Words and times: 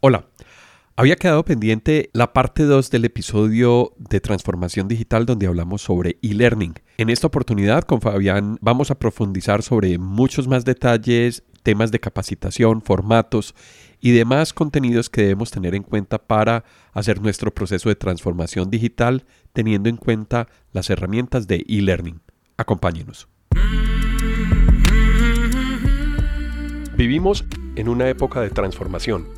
Hola, 0.00 0.26
había 0.94 1.16
quedado 1.16 1.44
pendiente 1.44 2.10
la 2.12 2.32
parte 2.32 2.62
2 2.62 2.88
del 2.92 3.04
episodio 3.04 3.94
de 3.98 4.20
transformación 4.20 4.86
digital 4.86 5.26
donde 5.26 5.48
hablamos 5.48 5.82
sobre 5.82 6.18
e-learning. 6.22 6.74
En 6.98 7.10
esta 7.10 7.26
oportunidad 7.26 7.82
con 7.82 8.00
Fabián 8.00 8.58
vamos 8.60 8.92
a 8.92 8.98
profundizar 9.00 9.64
sobre 9.64 9.98
muchos 9.98 10.46
más 10.46 10.64
detalles, 10.64 11.42
temas 11.64 11.90
de 11.90 11.98
capacitación, 11.98 12.80
formatos 12.80 13.56
y 14.00 14.12
demás 14.12 14.52
contenidos 14.52 15.10
que 15.10 15.22
debemos 15.22 15.50
tener 15.50 15.74
en 15.74 15.82
cuenta 15.82 16.18
para 16.18 16.62
hacer 16.92 17.20
nuestro 17.20 17.52
proceso 17.52 17.88
de 17.88 17.96
transformación 17.96 18.70
digital 18.70 19.24
teniendo 19.52 19.88
en 19.88 19.96
cuenta 19.96 20.46
las 20.70 20.90
herramientas 20.90 21.48
de 21.48 21.64
e-learning. 21.68 22.20
Acompáñenos. 22.56 23.26
Vivimos 26.96 27.44
en 27.74 27.88
una 27.88 28.08
época 28.08 28.40
de 28.40 28.50
transformación 28.50 29.37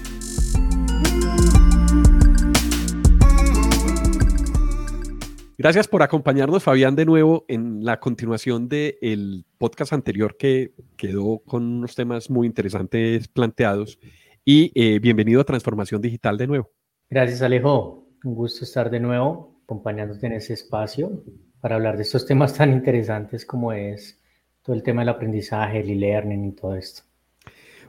Gracias 5.61 5.87
por 5.87 6.01
acompañarnos, 6.01 6.63
Fabián, 6.63 6.95
de 6.95 7.05
nuevo 7.05 7.45
en 7.47 7.85
la 7.85 7.99
continuación 7.99 8.67
del 8.67 9.45
podcast 9.59 9.93
anterior 9.93 10.35
que 10.35 10.73
quedó 10.97 11.37
con 11.45 11.61
unos 11.61 11.93
temas 11.93 12.31
muy 12.31 12.47
interesantes 12.47 13.27
planteados. 13.27 13.99
Y 14.43 14.71
eh, 14.73 14.97
bienvenido 14.97 15.39
a 15.39 15.43
Transformación 15.43 16.01
Digital 16.01 16.39
de 16.39 16.47
nuevo. 16.47 16.71
Gracias, 17.11 17.43
Alejo. 17.43 18.07
Un 18.23 18.33
gusto 18.33 18.65
estar 18.65 18.89
de 18.89 19.01
nuevo 19.01 19.61
acompañándote 19.65 20.25
en 20.25 20.33
ese 20.33 20.53
espacio 20.53 21.23
para 21.59 21.75
hablar 21.75 21.95
de 21.95 22.01
estos 22.01 22.25
temas 22.25 22.55
tan 22.55 22.71
interesantes 22.71 23.45
como 23.45 23.71
es 23.71 24.19
todo 24.63 24.75
el 24.75 24.81
tema 24.81 25.03
del 25.03 25.09
aprendizaje, 25.09 25.81
el 25.81 25.91
e-learning 25.91 26.43
y 26.43 26.51
todo 26.53 26.73
esto. 26.73 27.03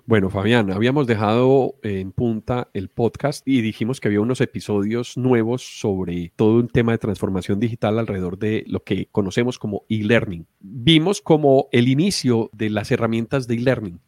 Bueno, 0.04 0.30
Fabián, 0.30 0.72
habíamos 0.72 1.06
dejado 1.06 1.76
en 1.84 2.10
punta 2.10 2.68
el 2.74 2.88
podcast 2.88 3.46
y 3.46 3.60
dijimos 3.60 4.00
que 4.00 4.08
había 4.08 4.20
unos 4.20 4.40
episodios 4.40 5.16
nuevos 5.16 5.62
sobre 5.78 6.32
todo 6.34 6.56
un 6.56 6.68
tema 6.68 6.90
de 6.90 6.98
transformación 6.98 7.60
digital 7.60 8.00
alrededor 8.00 8.36
de 8.36 8.64
lo 8.66 8.82
que 8.82 9.06
conocemos 9.12 9.60
como 9.60 9.84
e-learning. 9.88 10.48
Vimos 10.58 11.22
como 11.22 11.68
el 11.70 11.86
inicio 11.86 12.50
de 12.52 12.70
las 12.70 12.90
herramientas 12.90 13.46
de 13.46 13.54
e-learning, 13.54 14.00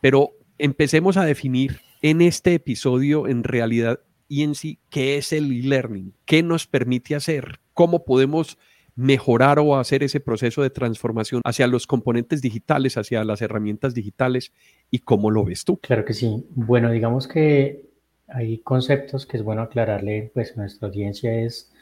pero 0.00 0.32
empecemos 0.58 1.16
a 1.16 1.24
definir 1.24 1.80
en 2.02 2.22
este 2.22 2.54
episodio 2.54 3.28
en 3.28 3.44
realidad 3.44 4.00
y 4.28 4.42
en 4.42 4.56
sí 4.56 4.80
qué 4.90 5.16
es 5.16 5.32
el 5.32 5.52
e-learning, 5.52 6.12
qué 6.24 6.42
nos 6.42 6.66
permite 6.66 7.14
hacer, 7.14 7.60
cómo 7.72 8.04
podemos 8.04 8.58
mejorar 8.96 9.58
o 9.58 9.76
hacer 9.78 10.02
ese 10.02 10.20
proceso 10.20 10.62
de 10.62 10.70
transformación 10.70 11.42
hacia 11.44 11.66
los 11.66 11.86
componentes 11.86 12.40
digitales, 12.40 12.96
hacia 12.96 13.22
las 13.24 13.42
herramientas 13.42 13.94
digitales 13.94 14.52
y 14.90 15.00
cómo 15.00 15.30
lo 15.30 15.44
ves 15.44 15.64
tú. 15.64 15.76
Claro 15.78 16.04
que 16.04 16.14
sí. 16.14 16.46
Bueno, 16.50 16.90
digamos 16.90 17.28
que 17.28 17.86
hay 18.28 18.58
conceptos 18.58 19.26
que 19.26 19.36
es 19.36 19.42
bueno 19.42 19.62
aclararle 19.62 20.30
pues 20.34 20.52
a 20.52 20.56
nuestra 20.56 20.88
audiencia 20.88 21.32
es 21.32 21.72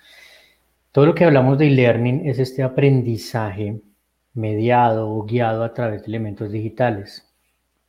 todo 0.95 1.07
lo 1.07 1.15
que 1.17 1.25
hablamos 1.25 1.59
de 1.59 1.67
e-learning 1.67 2.29
es 2.29 2.39
este 2.39 2.63
aprendizaje 2.63 3.81
mediado 4.33 5.11
o 5.11 5.25
guiado 5.25 5.65
a 5.65 5.75
través 5.75 6.03
de 6.03 6.07
elementos 6.07 6.53
digitales. 6.53 7.29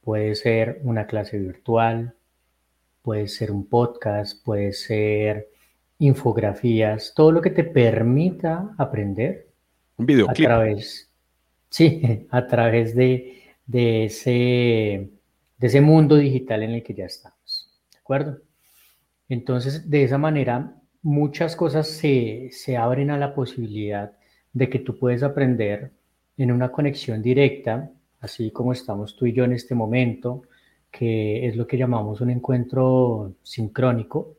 Puede 0.02 0.34
ser 0.34 0.80
una 0.84 1.06
clase 1.06 1.38
virtual, 1.38 2.16
puede 3.04 3.28
ser 3.28 3.52
un 3.52 3.68
podcast, 3.68 4.44
puede 4.44 4.74
ser 4.74 5.50
infografías, 6.00 7.14
todo 7.16 7.32
lo 7.32 7.44
que 7.44 7.52
te 7.52 7.64
permita 7.64 8.74
aprender. 8.80 9.50
Un 9.98 10.08
videoclip. 10.08 10.48
A 10.48 10.50
través, 10.50 11.12
sí, 11.70 12.28
a 12.32 12.48
través 12.48 12.96
de, 12.96 13.45
de, 13.66 14.06
ese, 14.06 15.12
de 15.58 15.68
ese 15.68 15.82
mundo 15.82 16.16
digital 16.16 16.64
en 16.64 16.72
el 16.72 16.84
que 16.84 16.94
ya 16.94 17.06
estamos. 17.06 17.72
¿De 17.92 18.00
acuerdo? 18.00 18.40
Entonces, 19.30 19.90
de 19.90 20.04
esa 20.04 20.18
manera, 20.18 20.76
muchas 21.02 21.56
cosas 21.56 21.88
se, 21.88 22.50
se 22.52 22.78
abren 22.78 23.10
a 23.10 23.18
la 23.18 23.34
posibilidad 23.34 24.14
de 24.54 24.70
que 24.70 24.80
tú 24.80 24.98
puedes 24.98 25.24
aprender 25.24 25.92
en 26.38 26.52
una 26.52 26.72
conexión 26.72 27.22
directa, 27.22 27.92
así 28.20 28.52
como 28.52 28.74
estamos 28.74 29.16
tú 29.16 29.26
y 29.26 29.34
yo 29.34 29.44
en 29.44 29.54
este 29.54 29.76
momento, 29.76 30.44
que 30.92 31.48
es 31.48 31.56
lo 31.56 31.68
que 31.68 31.78
llamamos 31.78 32.22
un 32.22 32.30
encuentro 32.30 33.36
sincrónico, 33.44 34.38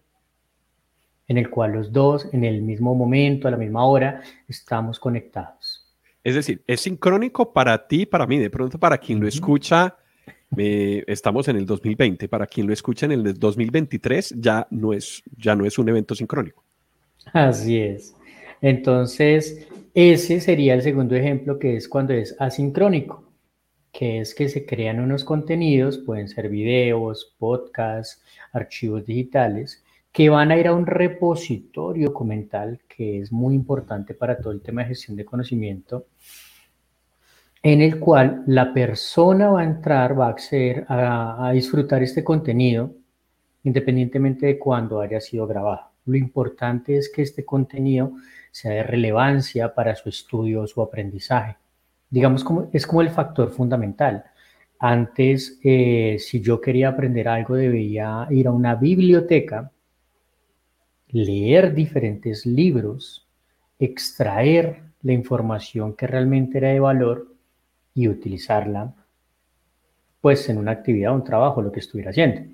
en 1.28 1.38
el 1.38 1.50
cual 1.50 1.72
los 1.72 1.92
dos 1.92 2.32
en 2.32 2.44
el 2.44 2.62
mismo 2.62 2.94
momento, 2.94 3.48
a 3.48 3.50
la 3.50 3.56
misma 3.56 3.84
hora, 3.84 4.22
estamos 4.48 4.98
conectados. 4.98 5.55
Es 6.26 6.34
decir, 6.34 6.60
es 6.66 6.80
sincrónico 6.80 7.52
para 7.52 7.86
ti 7.86 8.02
y 8.02 8.06
para 8.06 8.26
mí. 8.26 8.36
De 8.40 8.50
pronto, 8.50 8.80
para 8.80 8.98
quien 8.98 9.20
lo 9.20 9.28
escucha, 9.28 9.96
estamos 10.56 11.46
en 11.46 11.54
el 11.54 11.64
2020. 11.64 12.28
Para 12.28 12.48
quien 12.48 12.66
lo 12.66 12.72
escucha 12.72 13.06
en 13.06 13.12
el 13.12 13.38
2023, 13.38 14.34
ya 14.36 14.66
no 14.72 14.92
es, 14.92 15.22
ya 15.36 15.54
no 15.54 15.64
es 15.64 15.78
un 15.78 15.88
evento 15.88 16.16
sincrónico. 16.16 16.64
Así 17.32 17.78
es. 17.78 18.16
Entonces, 18.60 19.68
ese 19.94 20.40
sería 20.40 20.74
el 20.74 20.82
segundo 20.82 21.14
ejemplo, 21.14 21.60
que 21.60 21.76
es 21.76 21.88
cuando 21.88 22.12
es 22.12 22.34
asincrónico, 22.40 23.22
que 23.92 24.18
es 24.18 24.34
que 24.34 24.48
se 24.48 24.66
crean 24.66 24.98
unos 24.98 25.22
contenidos, 25.22 25.98
pueden 25.98 26.26
ser 26.26 26.48
videos, 26.48 27.36
podcasts, 27.38 28.20
archivos 28.52 29.06
digitales, 29.06 29.84
que 30.16 30.30
van 30.30 30.50
a 30.50 30.56
ir 30.56 30.66
a 30.66 30.72
un 30.72 30.86
repositorio 30.86 32.08
documental 32.08 32.80
que 32.88 33.20
es 33.20 33.30
muy 33.30 33.54
importante 33.54 34.14
para 34.14 34.38
todo 34.38 34.50
el 34.50 34.62
tema 34.62 34.80
de 34.80 34.88
gestión 34.88 35.14
de 35.14 35.26
conocimiento, 35.26 36.06
en 37.62 37.82
el 37.82 38.00
cual 38.00 38.42
la 38.46 38.72
persona 38.72 39.50
va 39.50 39.60
a 39.60 39.64
entrar, 39.64 40.18
va 40.18 40.28
a 40.28 40.30
acceder 40.30 40.86
a, 40.88 41.46
a 41.46 41.52
disfrutar 41.52 42.02
este 42.02 42.24
contenido 42.24 42.94
independientemente 43.64 44.46
de 44.46 44.58
cuándo 44.58 45.02
haya 45.02 45.20
sido 45.20 45.46
grabado. 45.46 45.90
Lo 46.06 46.16
importante 46.16 46.96
es 46.96 47.10
que 47.10 47.20
este 47.20 47.44
contenido 47.44 48.12
sea 48.50 48.72
de 48.72 48.84
relevancia 48.84 49.74
para 49.74 49.94
su 49.96 50.08
estudio 50.08 50.62
o 50.62 50.66
su 50.66 50.80
aprendizaje. 50.80 51.58
Digamos, 52.08 52.42
como, 52.42 52.70
es 52.72 52.86
como 52.86 53.02
el 53.02 53.10
factor 53.10 53.50
fundamental. 53.50 54.24
Antes, 54.78 55.60
eh, 55.62 56.16
si 56.18 56.40
yo 56.40 56.58
quería 56.58 56.88
aprender 56.88 57.28
algo, 57.28 57.54
debía 57.54 58.26
ir 58.30 58.46
a 58.46 58.52
una 58.52 58.76
biblioteca 58.76 59.72
leer 61.08 61.74
diferentes 61.74 62.46
libros, 62.46 63.26
extraer 63.78 64.82
la 65.02 65.12
información 65.12 65.94
que 65.94 66.06
realmente 66.06 66.58
era 66.58 66.70
de 66.70 66.80
valor 66.80 67.34
y 67.94 68.08
utilizarla 68.08 68.94
pues 70.20 70.48
en 70.48 70.58
una 70.58 70.72
actividad 70.72 71.14
un 71.14 71.22
trabajo, 71.22 71.62
lo 71.62 71.70
que 71.70 71.80
estuviera 71.80 72.10
haciendo. 72.10 72.52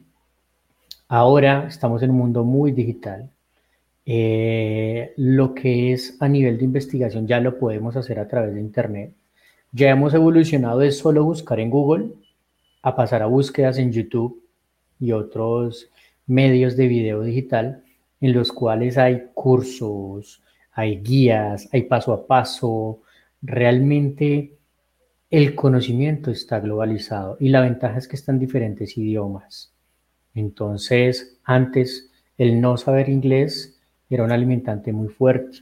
Ahora 1.08 1.66
estamos 1.68 2.02
en 2.02 2.10
un 2.10 2.18
mundo 2.18 2.44
muy 2.44 2.72
digital. 2.72 3.30
Eh, 4.04 5.14
lo 5.16 5.54
que 5.54 5.92
es 5.92 6.16
a 6.20 6.28
nivel 6.28 6.58
de 6.58 6.64
investigación 6.64 7.26
ya 7.26 7.40
lo 7.40 7.58
podemos 7.58 7.96
hacer 7.96 8.18
a 8.18 8.28
través 8.28 8.54
de 8.54 8.60
Internet. 8.60 9.14
Ya 9.72 9.88
hemos 9.88 10.12
evolucionado 10.12 10.80
de 10.80 10.90
solo 10.90 11.24
buscar 11.24 11.60
en 11.60 11.70
Google 11.70 12.10
a 12.82 12.94
pasar 12.94 13.22
a 13.22 13.26
búsquedas 13.26 13.78
en 13.78 13.90
YouTube 13.90 14.42
y 15.00 15.12
otros 15.12 15.88
medios 16.26 16.76
de 16.76 16.88
video 16.88 17.22
digital 17.22 17.82
en 18.22 18.32
los 18.32 18.52
cuales 18.52 18.96
hay 18.96 19.30
cursos, 19.34 20.42
hay 20.70 21.00
guías, 21.00 21.68
hay 21.72 21.82
paso 21.82 22.12
a 22.12 22.26
paso. 22.26 23.02
Realmente 23.42 24.56
el 25.28 25.56
conocimiento 25.56 26.30
está 26.30 26.60
globalizado 26.60 27.36
y 27.40 27.48
la 27.48 27.60
ventaja 27.60 27.98
es 27.98 28.06
que 28.06 28.14
están 28.14 28.38
diferentes 28.38 28.96
idiomas. 28.96 29.74
Entonces, 30.34 31.40
antes 31.42 32.10
el 32.38 32.60
no 32.60 32.76
saber 32.76 33.08
inglés 33.08 33.80
era 34.08 34.22
un 34.22 34.30
alimentante 34.30 34.92
muy 34.92 35.08
fuerte. 35.08 35.58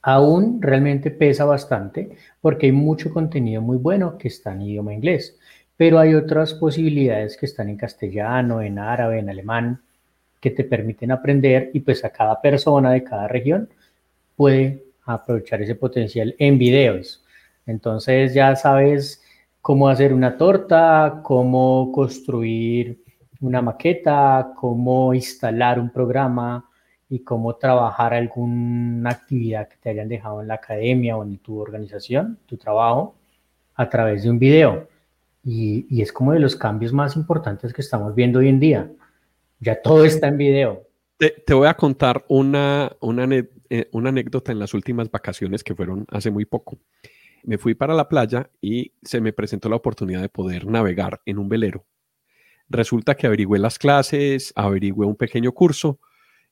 Aún 0.00 0.62
realmente 0.62 1.10
pesa 1.10 1.44
bastante 1.44 2.16
porque 2.40 2.66
hay 2.66 2.72
mucho 2.72 3.12
contenido 3.12 3.60
muy 3.60 3.76
bueno 3.76 4.16
que 4.16 4.28
está 4.28 4.54
en 4.54 4.62
idioma 4.62 4.94
inglés, 4.94 5.38
pero 5.76 5.98
hay 5.98 6.14
otras 6.14 6.54
posibilidades 6.54 7.36
que 7.36 7.44
están 7.44 7.68
en 7.68 7.76
castellano, 7.76 8.62
en 8.62 8.78
árabe, 8.78 9.18
en 9.18 9.28
alemán, 9.28 9.82
que 10.40 10.50
te 10.50 10.64
permiten 10.64 11.10
aprender 11.12 11.70
y 11.72 11.80
pues 11.80 12.04
a 12.04 12.10
cada 12.10 12.40
persona 12.40 12.92
de 12.92 13.04
cada 13.04 13.28
región 13.28 13.68
puede 14.36 14.84
aprovechar 15.04 15.62
ese 15.62 15.74
potencial 15.74 16.34
en 16.38 16.58
videos. 16.58 17.24
Entonces 17.66 18.34
ya 18.34 18.54
sabes 18.56 19.22
cómo 19.60 19.88
hacer 19.88 20.12
una 20.12 20.36
torta, 20.36 21.20
cómo 21.22 21.90
construir 21.92 23.02
una 23.40 23.62
maqueta, 23.62 24.52
cómo 24.56 25.14
instalar 25.14 25.80
un 25.80 25.90
programa 25.90 26.68
y 27.08 27.20
cómo 27.20 27.56
trabajar 27.56 28.14
alguna 28.14 29.10
actividad 29.10 29.68
que 29.68 29.76
te 29.76 29.90
hayan 29.90 30.08
dejado 30.08 30.40
en 30.42 30.48
la 30.48 30.54
academia 30.54 31.16
o 31.16 31.22
en 31.22 31.38
tu 31.38 31.58
organización, 31.58 32.38
tu 32.46 32.56
trabajo. 32.56 33.16
a 33.78 33.90
través 33.90 34.22
de 34.22 34.30
un 34.30 34.38
video. 34.38 34.88
Y, 35.44 36.00
es 36.02 36.12
como 36.12 36.32
de 36.32 36.40
los 36.40 36.56
cambios 36.56 36.92
más 36.92 37.14
importantes 37.14 37.72
que 37.74 37.82
estamos 37.82 38.14
viendo 38.14 38.38
hoy 38.38 38.48
en 38.48 38.58
día. 38.58 38.90
Ya 39.60 39.80
todo 39.80 40.04
está 40.04 40.28
en 40.28 40.38
video. 40.38 40.86
Te, 41.18 41.54
voy 41.54 41.66
a 41.66 41.74
contar 41.74 42.24
una, 42.28 42.94
eh, 43.70 43.88
una, 43.92 44.08
anécdota 44.10 44.52
en 44.52 44.58
las 44.58 44.74
últimas 44.74 45.10
vacaciones 45.10 45.64
que 45.64 45.74
fueron 45.74 46.04
hace 46.10 46.30
muy 46.30 46.44
poco. 46.44 46.78
Me 47.42 47.56
fui 47.56 47.74
para 47.74 47.94
la 47.94 48.08
playa 48.08 48.50
y 48.60 48.92
se 49.02 49.20
me 49.20 49.32
presentó 49.32 49.68
la 49.68 49.76
oportunidad 49.76 50.20
de 50.20 50.28
poder 50.28 50.66
navegar 50.66 51.22
en 51.24 51.38
un 51.38 51.48
velero. 51.48 51.86
Resulta 52.68 53.14
que 53.14 53.26
averigüé 53.26 53.58
las 53.58 53.78
clases, 53.78 54.52
averigüé 54.56 55.06
un 55.06 55.16
pequeño 55.16 55.52
curso 55.52 56.00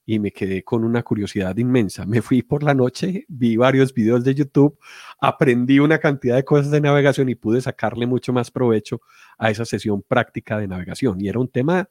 y 0.07 0.19
me 0.19 0.31
quedé 0.31 0.63
con 0.63 0.85
una 0.85 1.03
curiosidad 1.03 1.57
inmensa. 1.57 2.07
Me 2.07 2.23
fui 2.23 2.43
por 2.43 2.63
la 2.63 2.75
noche, 2.75 3.25
vi 3.29 3.57
varios 3.57 3.93
videos 3.93 4.23
de 4.25 4.35
YouTube, 4.35 4.79
aprendí 5.21 5.79
una 5.79 5.99
cantidad 5.99 6.37
de 6.37 6.45
cosas 6.45 6.71
de 6.71 6.81
navegación 6.81 7.29
y 7.29 7.35
pude 7.35 7.61
sacarle 7.61 8.07
mucho 8.07 8.33
más 8.33 8.51
provecho 8.51 9.01
a 9.39 9.51
esa 9.51 9.65
sesión 9.65 10.03
práctica 10.03 10.59
de 10.59 10.69
navegación. 10.69 11.21
Y 11.21 11.29
era 11.29 11.39
un 11.39 11.49
tema, 11.49 11.89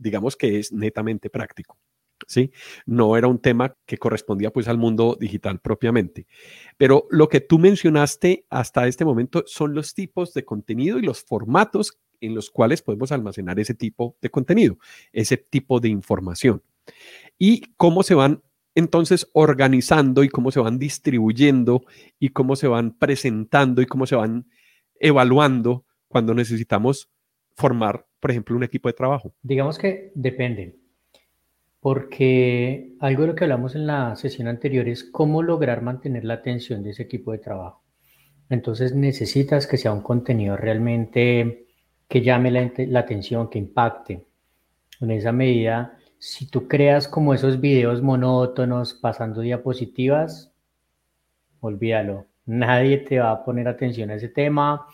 digamos 0.00 0.36
que 0.36 0.58
es 0.58 0.72
netamente 0.72 1.30
práctico. 1.30 1.78
¿Sí? 2.26 2.52
No 2.84 3.16
era 3.16 3.28
un 3.28 3.38
tema 3.38 3.74
que 3.86 3.96
correspondía 3.96 4.50
pues 4.50 4.68
al 4.68 4.76
mundo 4.76 5.16
digital 5.18 5.58
propiamente. 5.58 6.26
Pero 6.76 7.06
lo 7.10 7.28
que 7.28 7.40
tú 7.40 7.58
mencionaste 7.58 8.44
hasta 8.50 8.86
este 8.86 9.06
momento 9.06 9.42
son 9.46 9.74
los 9.74 9.94
tipos 9.94 10.34
de 10.34 10.44
contenido 10.44 10.98
y 10.98 11.02
los 11.02 11.22
formatos 11.24 11.98
en 12.20 12.34
los 12.34 12.50
cuales 12.50 12.82
podemos 12.82 13.10
almacenar 13.10 13.58
ese 13.58 13.74
tipo 13.74 14.16
de 14.20 14.30
contenido, 14.30 14.78
ese 15.12 15.38
tipo 15.38 15.80
de 15.80 15.88
información 15.88 16.62
y 17.38 17.62
cómo 17.76 18.02
se 18.02 18.14
van 18.14 18.42
entonces 18.74 19.28
organizando 19.32 20.22
y 20.22 20.28
cómo 20.28 20.50
se 20.50 20.60
van 20.60 20.78
distribuyendo 20.78 21.84
y 22.18 22.30
cómo 22.30 22.56
se 22.56 22.68
van 22.68 22.96
presentando 22.96 23.82
y 23.82 23.86
cómo 23.86 24.06
se 24.06 24.16
van 24.16 24.46
evaluando 25.00 25.84
cuando 26.08 26.34
necesitamos 26.34 27.10
formar, 27.56 28.06
por 28.20 28.30
ejemplo, 28.30 28.56
un 28.56 28.62
equipo 28.62 28.88
de 28.88 28.92
trabajo. 28.92 29.32
Digamos 29.42 29.78
que 29.78 30.12
depende, 30.14 30.76
porque 31.80 32.94
algo 33.00 33.22
de 33.22 33.28
lo 33.28 33.34
que 33.34 33.44
hablamos 33.44 33.74
en 33.74 33.86
la 33.86 34.14
sesión 34.16 34.46
anterior 34.46 34.86
es 34.88 35.04
cómo 35.04 35.42
lograr 35.42 35.82
mantener 35.82 36.24
la 36.24 36.34
atención 36.34 36.82
de 36.82 36.90
ese 36.90 37.04
equipo 37.04 37.32
de 37.32 37.38
trabajo. 37.38 37.82
Entonces 38.50 38.94
necesitas 38.94 39.66
que 39.66 39.78
sea 39.78 39.92
un 39.92 40.02
contenido 40.02 40.56
realmente 40.56 41.66
que 42.08 42.20
llame 42.20 42.50
la, 42.50 42.70
la 42.76 43.00
atención, 43.00 43.48
que 43.48 43.58
impacte. 43.58 44.26
En 45.00 45.10
esa 45.12 45.32
medida, 45.32 45.96
si 46.18 46.50
tú 46.50 46.68
creas 46.68 47.08
como 47.08 47.32
esos 47.32 47.60
videos 47.60 48.02
monótonos 48.02 48.94
pasando 48.94 49.40
diapositivas, 49.40 50.52
olvídalo. 51.60 52.26
Nadie 52.44 52.98
te 52.98 53.20
va 53.20 53.30
a 53.30 53.44
poner 53.44 53.68
atención 53.68 54.10
a 54.10 54.16
ese 54.16 54.28
tema 54.28 54.86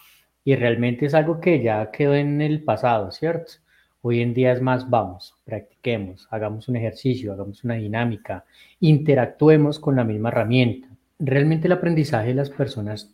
y 0.47 0.55
realmente 0.55 1.07
es 1.07 1.15
algo 1.15 1.41
que 1.41 1.61
ya 1.61 1.91
quedó 1.91 2.15
en 2.15 2.41
el 2.41 2.63
pasado, 2.63 3.11
¿cierto? 3.11 3.55
Hoy 4.01 4.21
en 4.23 4.33
día 4.33 4.53
es 4.53 4.63
más, 4.63 4.89
vamos, 4.89 5.35
practiquemos, 5.45 6.29
hagamos 6.31 6.69
un 6.69 6.77
ejercicio, 6.77 7.33
hagamos 7.33 7.65
una 7.65 7.75
dinámica, 7.75 8.45
interactuemos 8.79 9.81
con 9.81 9.97
la 9.97 10.05
misma 10.05 10.29
herramienta. 10.29 10.87
Realmente 11.19 11.67
el 11.67 11.73
aprendizaje 11.73 12.29
de 12.29 12.35
las 12.35 12.51
personas 12.51 13.13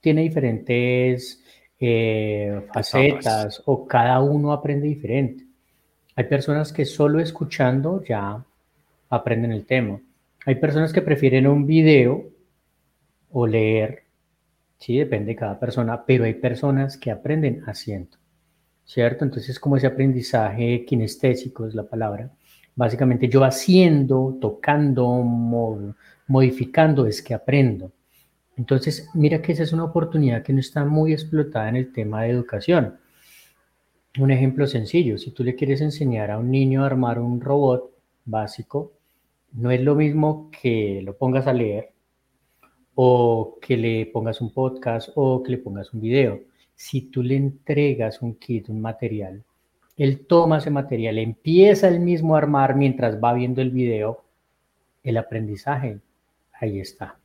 tiene 0.00 0.22
diferentes 0.22 1.44
eh, 1.78 2.62
facetas 2.72 3.62
o 3.66 3.86
cada 3.86 4.20
uno 4.20 4.52
aprende 4.52 4.88
diferente. 4.88 5.46
Hay 6.16 6.24
personas 6.24 6.72
que 6.72 6.86
solo 6.86 7.20
escuchando 7.20 8.02
ya 8.02 8.44
aprenden 9.10 9.52
el 9.52 9.64
tema. 9.64 10.00
Hay 10.44 10.56
personas 10.56 10.92
que 10.92 11.02
prefieren 11.02 11.46
un 11.46 11.68
video 11.68 12.24
o 13.30 13.46
leer. 13.46 14.03
Sí, 14.84 14.98
depende 14.98 15.28
de 15.32 15.36
cada 15.36 15.58
persona, 15.58 16.04
pero 16.04 16.24
hay 16.24 16.34
personas 16.34 16.98
que 16.98 17.10
aprenden 17.10 17.62
haciendo. 17.64 18.18
¿Cierto? 18.84 19.24
Entonces, 19.24 19.58
como 19.58 19.78
ese 19.78 19.86
aprendizaje 19.86 20.84
kinestésico 20.84 21.66
es 21.66 21.74
la 21.74 21.84
palabra. 21.84 22.30
Básicamente 22.76 23.26
yo 23.26 23.44
haciendo, 23.44 24.36
tocando, 24.38 25.06
modificando 26.26 27.06
es 27.06 27.22
que 27.22 27.32
aprendo. 27.32 27.92
Entonces, 28.58 29.08
mira 29.14 29.40
que 29.40 29.52
esa 29.52 29.62
es 29.62 29.72
una 29.72 29.84
oportunidad 29.84 30.42
que 30.42 30.52
no 30.52 30.60
está 30.60 30.84
muy 30.84 31.14
explotada 31.14 31.70
en 31.70 31.76
el 31.76 31.90
tema 31.90 32.24
de 32.24 32.30
educación. 32.32 32.98
Un 34.18 34.32
ejemplo 34.32 34.66
sencillo, 34.66 35.16
si 35.16 35.30
tú 35.30 35.44
le 35.44 35.54
quieres 35.54 35.80
enseñar 35.80 36.30
a 36.30 36.38
un 36.38 36.50
niño 36.50 36.82
a 36.82 36.86
armar 36.88 37.20
un 37.20 37.40
robot 37.40 37.90
básico, 38.26 38.92
no 39.50 39.70
es 39.70 39.80
lo 39.80 39.94
mismo 39.94 40.50
que 40.50 41.00
lo 41.02 41.16
pongas 41.16 41.46
a 41.46 41.54
leer 41.54 41.93
o 42.94 43.58
que 43.60 43.76
le 43.76 44.06
pongas 44.06 44.40
un 44.40 44.52
podcast 44.52 45.10
o 45.14 45.42
que 45.42 45.52
le 45.52 45.58
pongas 45.58 45.92
un 45.92 46.00
video. 46.00 46.40
Si 46.74 47.02
tú 47.02 47.22
le 47.22 47.36
entregas 47.36 48.22
un 48.22 48.34
kit, 48.34 48.68
un 48.68 48.80
material, 48.80 49.42
él 49.96 50.26
toma 50.26 50.58
ese 50.58 50.70
material, 50.70 51.18
empieza 51.18 51.88
él 51.88 52.00
mismo 52.00 52.34
a 52.34 52.38
armar 52.38 52.74
mientras 52.76 53.22
va 53.22 53.32
viendo 53.32 53.62
el 53.62 53.70
video, 53.70 54.24
el 55.02 55.16
aprendizaje, 55.16 55.98
ahí 56.52 56.80
está 56.80 57.16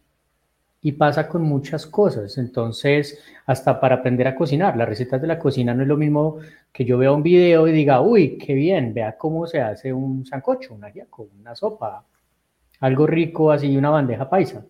y 0.81 0.93
pasa 0.93 1.27
con 1.27 1.43
muchas 1.43 1.85
cosas. 1.85 2.37
Entonces, 2.37 3.19
hasta 3.45 3.79
para 3.79 3.95
aprender 3.95 4.27
a 4.27 4.35
cocinar, 4.35 4.77
las 4.77 4.87
recetas 4.87 5.21
de 5.21 5.27
la 5.27 5.39
cocina 5.39 5.73
no 5.73 5.83
es 5.83 5.87
lo 5.87 5.97
mismo 5.97 6.37
que 6.71 6.85
yo 6.85 6.97
vea 6.97 7.11
un 7.11 7.23
video 7.23 7.67
y 7.67 7.71
diga, 7.71 8.01
uy, 8.01 8.37
qué 8.37 8.53
bien, 8.53 8.93
vea 8.93 9.17
cómo 9.17 9.45
se 9.47 9.61
hace 9.61 9.91
un 9.91 10.25
sancocho, 10.25 10.73
un 10.73 10.85
ajiaco, 10.85 11.29
una 11.39 11.55
sopa, 11.55 12.05
algo 12.79 13.07
rico 13.07 13.51
así, 13.51 13.75
una 13.75 13.89
bandeja 13.89 14.29
paisa. 14.29 14.63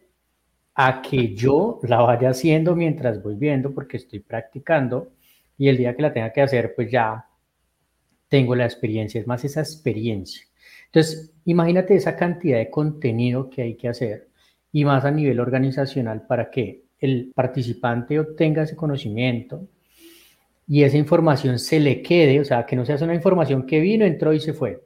A 0.82 1.02
que 1.02 1.36
yo 1.36 1.82
la 1.84 2.00
vaya 2.00 2.30
haciendo 2.30 2.74
mientras 2.74 3.22
voy 3.22 3.36
viendo 3.36 3.74
porque 3.74 3.98
estoy 3.98 4.20
practicando 4.20 5.12
y 5.58 5.68
el 5.68 5.76
día 5.76 5.94
que 5.94 6.02
la 6.02 6.14
tenga 6.14 6.32
que 6.32 6.42
hacer, 6.42 6.74
pues 6.74 6.90
ya 6.90 7.26
tengo 8.30 8.56
la 8.56 8.64
experiencia, 8.64 9.20
es 9.20 9.28
más 9.28 9.44
esa 9.44 9.60
experiencia. 9.60 10.44
Entonces, 10.86 11.34
imagínate 11.44 11.96
esa 11.96 12.16
cantidad 12.16 12.60
de 12.60 12.70
contenido 12.70 13.50
que 13.50 13.64
hay 13.64 13.76
que 13.76 13.90
hacer 13.90 14.30
y 14.72 14.86
más 14.86 15.04
a 15.04 15.12
nivel 15.12 15.42
organizacional 15.42 16.26
para 16.26 16.50
que 16.50 16.86
el 16.98 17.34
participante 17.36 18.18
obtenga 18.18 18.64
ese 18.64 18.78
conocimiento 18.78 19.68
y 20.66 20.84
esa 20.84 20.98
información 20.98 21.60
se 21.60 21.82
le 21.82 22.02
quede, 22.02 22.40
o 22.40 22.46
sea, 22.46 22.66
que 22.66 22.78
no 22.78 22.86
sea 22.86 22.96
una 23.02 23.16
información 23.16 23.66
que 23.66 23.82
vino, 23.82 24.06
entró 24.06 24.32
y 24.32 24.40
se 24.40 24.54
fue. 24.54 24.82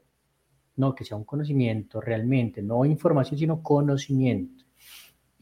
No, 0.75 0.95
que 0.95 1.05
sea 1.05 1.17
un 1.17 1.23
conocimiento 1.23 2.01
realmente, 2.01 2.63
no 2.63 2.83
información, 2.83 3.37
sino 3.37 3.61
conocimiento. 3.61 4.62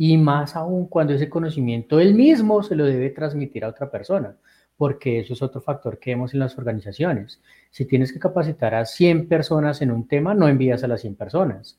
Y 0.03 0.17
más 0.17 0.55
aún 0.55 0.87
cuando 0.87 1.13
ese 1.13 1.29
conocimiento 1.29 1.99
él 1.99 2.15
mismo 2.15 2.63
se 2.63 2.75
lo 2.75 2.85
debe 2.85 3.11
transmitir 3.11 3.63
a 3.63 3.67
otra 3.67 3.91
persona, 3.91 4.35
porque 4.75 5.19
eso 5.19 5.33
es 5.33 5.43
otro 5.43 5.61
factor 5.61 5.99
que 5.99 6.09
vemos 6.09 6.33
en 6.33 6.39
las 6.39 6.57
organizaciones. 6.57 7.39
Si 7.69 7.85
tienes 7.85 8.11
que 8.11 8.17
capacitar 8.17 8.73
a 8.73 8.83
100 8.83 9.27
personas 9.27 9.79
en 9.83 9.91
un 9.91 10.07
tema, 10.07 10.33
no 10.33 10.47
envías 10.47 10.83
a 10.83 10.87
las 10.87 11.01
100 11.01 11.15
personas 11.17 11.77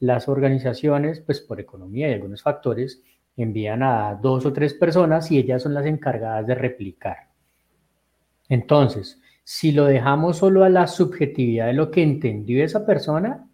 las 0.00 0.28
organizaciones, 0.28 1.20
pues 1.20 1.40
por 1.40 1.60
economía 1.60 2.08
y 2.08 2.14
algunos 2.14 2.42
factores, 2.42 3.02
envían 3.36 3.82
a 3.82 4.14
dos 4.14 4.46
o 4.46 4.52
tres 4.54 4.72
personas 4.72 5.30
y 5.30 5.36
ellas 5.36 5.62
son 5.62 5.74
las 5.74 5.84
encargadas 5.84 6.46
de 6.46 6.54
replicar. 6.54 7.28
Entonces, 8.48 9.20
si 9.44 9.72
lo 9.72 9.84
dejamos 9.84 10.38
solo 10.38 10.64
a 10.64 10.70
la 10.70 10.86
subjetividad 10.86 11.66
de 11.66 11.74
lo 11.74 11.90
que 11.90 12.02
entendió 12.02 12.64
esa 12.64 12.86
persona, 12.86 13.46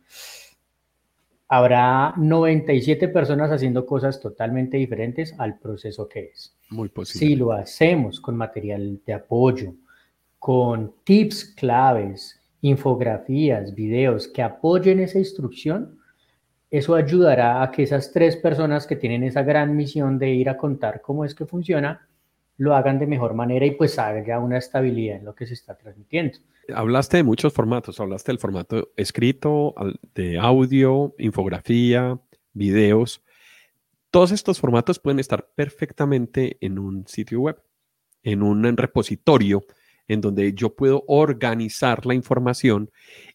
habrá 1.49 2.15
97 2.17 3.09
personas 3.09 3.51
haciendo 3.51 3.87
cosas 3.87 4.21
totalmente 4.21 4.77
diferentes 4.77 5.35
al 5.39 5.59
proceso 5.59 6.09
que 6.09 6.31
es. 6.33 6.57
Muy 6.71 6.89
posible. 6.89 7.27
Si 7.27 7.37
lo 7.37 7.53
hacemos 7.53 8.21
con 8.21 8.37
material 8.37 9.01
de 9.05 9.13
apoyo, 9.13 9.75
con 10.39 10.95
tips 11.05 11.55
claves, 11.57 12.41
infografías, 12.61 13.75
videos 13.75 14.29
que 14.29 14.43
apoyen 14.43 15.01
esa 15.01 15.19
instrucción, 15.19 15.99
eso 16.71 16.95
ayudará 16.95 17.63
a 17.63 17.71
que 17.71 17.83
esas 17.85 18.11
tres 18.11 18.37
personas 18.37 18.87
que 18.87 18.97
tienen 18.97 19.23
esa 19.23 19.43
gran 19.43 19.77
misión 19.77 20.19
de 20.19 20.31
ir 20.31 20.49
a 20.49 20.57
contar 20.57 21.03
cómo 21.03 21.25
es 21.25 21.35
que 21.35 21.47
funciona, 21.47 22.09
lo 22.57 22.75
hagan 22.75 22.99
de 22.99 23.07
mejor 23.07 23.35
manera 23.35 23.67
y 23.67 23.73
pues 23.73 23.99
haya 23.99 24.39
una 24.39 24.59
estabilidad 24.59 25.17
en 25.17 25.25
lo 25.25 25.35
que 25.35 25.47
se 25.47 25.55
está 25.55 25.77
transmitiendo. 25.77 26.39
Hablaste 26.75 27.19
de 27.19 27.23
muchos 27.23 27.53
formatos, 27.53 28.01
hablaste 28.01 28.33
del 28.33 28.39
formato 28.39 28.91
escrito, 28.97 29.75
de 30.15 30.39
audio, 30.39 31.15
infografía, 31.19 32.19
videos. 32.53 33.23
Todos 34.11 34.33
estos 34.33 34.61
formatos 34.61 34.99
pueden 34.99 35.19
estar 35.19 35.51
perfectamente 35.55 36.57
en 36.61 36.79
un 36.79 37.07
sitio 37.07 37.41
web, 37.41 37.61
en 38.23 38.43
un 38.43 38.77
repositorio 38.77 39.65
en 40.07 40.21
donde 40.21 40.53
yo 40.55 40.75
puedo 40.75 41.05
organizar 41.09 42.07
la 42.07 42.15
información 42.15 42.91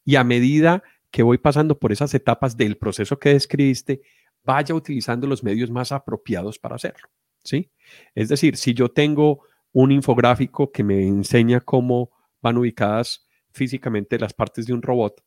y 0.06 0.16
a 0.16 0.24
medida 0.24 0.84
que 1.12 1.24
voy 1.24 1.38
pasando 1.38 1.78
por 1.78 1.92
esas 1.92 2.14
etapas 2.14 2.56
del 2.56 2.78
proceso 2.78 3.18
que 3.18 3.30
describiste, 3.30 4.02
vaya 4.44 4.76
utilizando 4.76 5.28
los 5.28 5.44
medios 5.44 5.72
más 5.72 5.92
apropiados 5.92 6.60
para 6.60 6.76
hacerlo. 6.76 7.10
¿Sí? 7.44 7.72
Es 8.16 8.30
decir, 8.30 8.58
si 8.58 8.74
yo 8.74 8.90
tengo 8.90 9.42
un 9.72 9.92
infográfico 9.92 10.72
que 10.72 10.84
me 10.84 11.06
enseña 11.06 11.62
cómo 11.62 12.12
van 12.42 12.58
ubicadas 12.58 13.28
físicamente 13.52 14.20
las 14.20 14.34
partes 14.34 14.66
de 14.66 14.74
un 14.74 14.82
robot, 14.82 15.24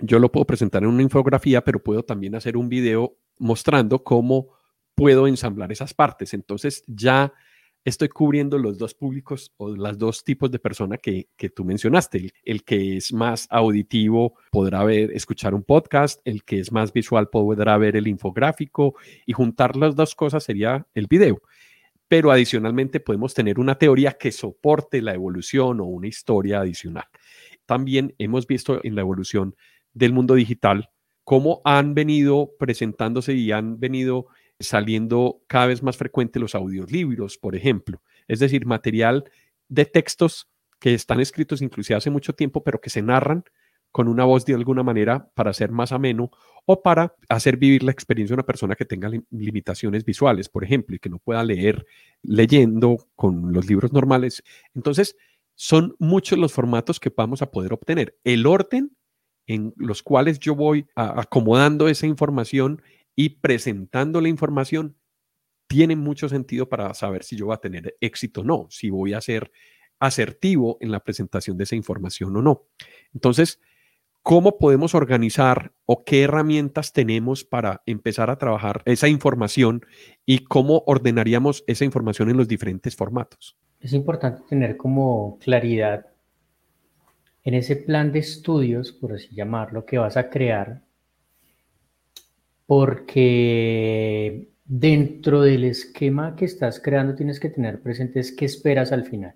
yo 0.00 0.18
lo 0.18 0.32
puedo 0.32 0.46
presentar 0.46 0.82
en 0.82 0.88
una 0.88 1.02
infografía, 1.02 1.62
pero 1.62 1.82
puedo 1.82 2.02
también 2.02 2.34
hacer 2.34 2.56
un 2.56 2.68
video 2.68 3.16
mostrando 3.38 4.02
cómo 4.02 4.48
puedo 4.94 5.26
ensamblar 5.26 5.72
esas 5.72 5.94
partes. 5.94 6.34
Entonces 6.34 6.82
ya 6.86 7.32
estoy 7.84 8.08
cubriendo 8.08 8.58
los 8.58 8.78
dos 8.78 8.94
públicos 8.94 9.52
o 9.56 9.70
los 9.70 9.98
dos 9.98 10.24
tipos 10.24 10.50
de 10.50 10.58
persona 10.58 10.98
que, 10.98 11.28
tú 11.54 11.64
mencionaste. 11.64 12.32
El, 12.44 12.64
que 12.64 12.96
es 12.96 13.12
más 13.12 13.46
auditivo 13.50 14.34
podrá 14.50 14.84
ver, 14.84 15.10
escuchar 15.12 15.54
un 15.54 15.62
podcast, 15.62 16.20
el 16.24 16.44
que 16.44 16.60
es 16.60 16.72
más 16.72 16.92
visual 16.92 17.28
podrá 17.28 17.76
ver 17.78 17.96
el 17.96 18.06
infográfico 18.06 18.94
y 19.26 19.32
juntar 19.32 19.76
las 19.76 19.94
dos 19.96 20.14
cosas 20.14 20.44
sería 20.44 20.86
el 20.94 21.06
video. 21.06 21.40
Pero 22.08 22.32
adicionalmente 22.32 23.00
podemos 23.00 23.34
tener 23.34 23.58
una 23.58 23.76
teoría 23.76 24.12
que 24.12 24.32
soporte 24.32 25.00
la 25.00 25.14
evolución 25.14 25.80
o 25.80 25.84
una 25.84 26.08
historia 26.08 26.60
adicional. 26.60 27.04
También 27.66 28.14
hemos 28.18 28.46
visto 28.46 28.80
en 28.82 28.96
la 28.96 29.02
evolución 29.02 29.54
del 29.94 30.12
mundo 30.12 30.34
digital 30.34 30.90
cómo 31.24 31.60
han 31.64 31.94
venido 31.94 32.50
presentándose 32.58 33.34
y 33.34 33.52
han 33.52 33.78
venido 33.78 34.26
saliendo 34.60 35.42
cada 35.46 35.66
vez 35.66 35.82
más 35.82 35.96
frecuente 35.96 36.38
los 36.38 36.54
audiolibros, 36.54 37.38
por 37.38 37.56
ejemplo, 37.56 38.02
es 38.28 38.38
decir, 38.38 38.66
material 38.66 39.24
de 39.68 39.86
textos 39.86 40.48
que 40.78 40.94
están 40.94 41.20
escritos 41.20 41.62
inclusive 41.62 41.96
hace 41.96 42.10
mucho 42.10 42.34
tiempo, 42.34 42.62
pero 42.62 42.80
que 42.80 42.90
se 42.90 43.02
narran 43.02 43.44
con 43.92 44.08
una 44.08 44.24
voz 44.24 44.44
de 44.44 44.54
alguna 44.54 44.82
manera 44.82 45.30
para 45.34 45.52
ser 45.52 45.72
más 45.72 45.92
ameno 45.92 46.30
o 46.64 46.82
para 46.82 47.14
hacer 47.28 47.56
vivir 47.56 47.82
la 47.82 47.90
experiencia 47.90 48.34
de 48.34 48.40
una 48.40 48.46
persona 48.46 48.76
que 48.76 48.84
tenga 48.84 49.10
limitaciones 49.30 50.04
visuales, 50.04 50.48
por 50.48 50.62
ejemplo, 50.62 50.94
y 50.94 51.00
que 51.00 51.08
no 51.08 51.18
pueda 51.18 51.42
leer 51.42 51.86
leyendo 52.22 53.08
con 53.16 53.52
los 53.52 53.66
libros 53.66 53.92
normales. 53.92 54.42
Entonces, 54.74 55.16
son 55.56 55.96
muchos 55.98 56.38
los 56.38 56.52
formatos 56.52 57.00
que 57.00 57.12
vamos 57.14 57.42
a 57.42 57.50
poder 57.50 57.72
obtener. 57.72 58.16
El 58.22 58.46
orden 58.46 58.96
en 59.46 59.74
los 59.76 60.02
cuales 60.02 60.38
yo 60.38 60.54
voy 60.54 60.86
acomodando 60.94 61.88
esa 61.88 62.06
información 62.06 62.82
y 63.20 63.28
presentando 63.28 64.18
la 64.22 64.30
información 64.30 64.96
tiene 65.68 65.94
mucho 65.94 66.30
sentido 66.30 66.70
para 66.70 66.94
saber 66.94 67.22
si 67.22 67.36
yo 67.36 67.44
voy 67.44 67.54
a 67.54 67.58
tener 67.58 67.94
éxito 68.00 68.40
o 68.40 68.44
no, 68.44 68.66
si 68.70 68.88
voy 68.88 69.12
a 69.12 69.20
ser 69.20 69.52
asertivo 69.98 70.78
en 70.80 70.90
la 70.90 71.00
presentación 71.00 71.58
de 71.58 71.64
esa 71.64 71.76
información 71.76 72.34
o 72.38 72.40
no. 72.40 72.62
Entonces, 73.12 73.60
¿cómo 74.22 74.56
podemos 74.56 74.94
organizar 74.94 75.74
o 75.84 76.02
qué 76.02 76.22
herramientas 76.22 76.94
tenemos 76.94 77.44
para 77.44 77.82
empezar 77.84 78.30
a 78.30 78.38
trabajar 78.38 78.80
esa 78.86 79.06
información 79.06 79.84
y 80.24 80.44
cómo 80.44 80.82
ordenaríamos 80.86 81.62
esa 81.66 81.84
información 81.84 82.30
en 82.30 82.38
los 82.38 82.48
diferentes 82.48 82.96
formatos? 82.96 83.58
Es 83.80 83.92
importante 83.92 84.44
tener 84.48 84.78
como 84.78 85.38
claridad 85.40 86.06
en 87.44 87.52
ese 87.52 87.76
plan 87.76 88.12
de 88.12 88.20
estudios, 88.20 88.92
por 88.92 89.12
así 89.12 89.28
llamarlo, 89.34 89.84
que 89.84 89.98
vas 89.98 90.16
a 90.16 90.30
crear 90.30 90.84
porque 92.70 94.48
dentro 94.64 95.42
del 95.42 95.64
esquema 95.64 96.36
que 96.36 96.44
estás 96.44 96.78
creando 96.78 97.16
tienes 97.16 97.40
que 97.40 97.48
tener 97.48 97.82
presentes 97.82 98.30
qué 98.30 98.44
esperas 98.44 98.92
al 98.92 99.02
final, 99.02 99.34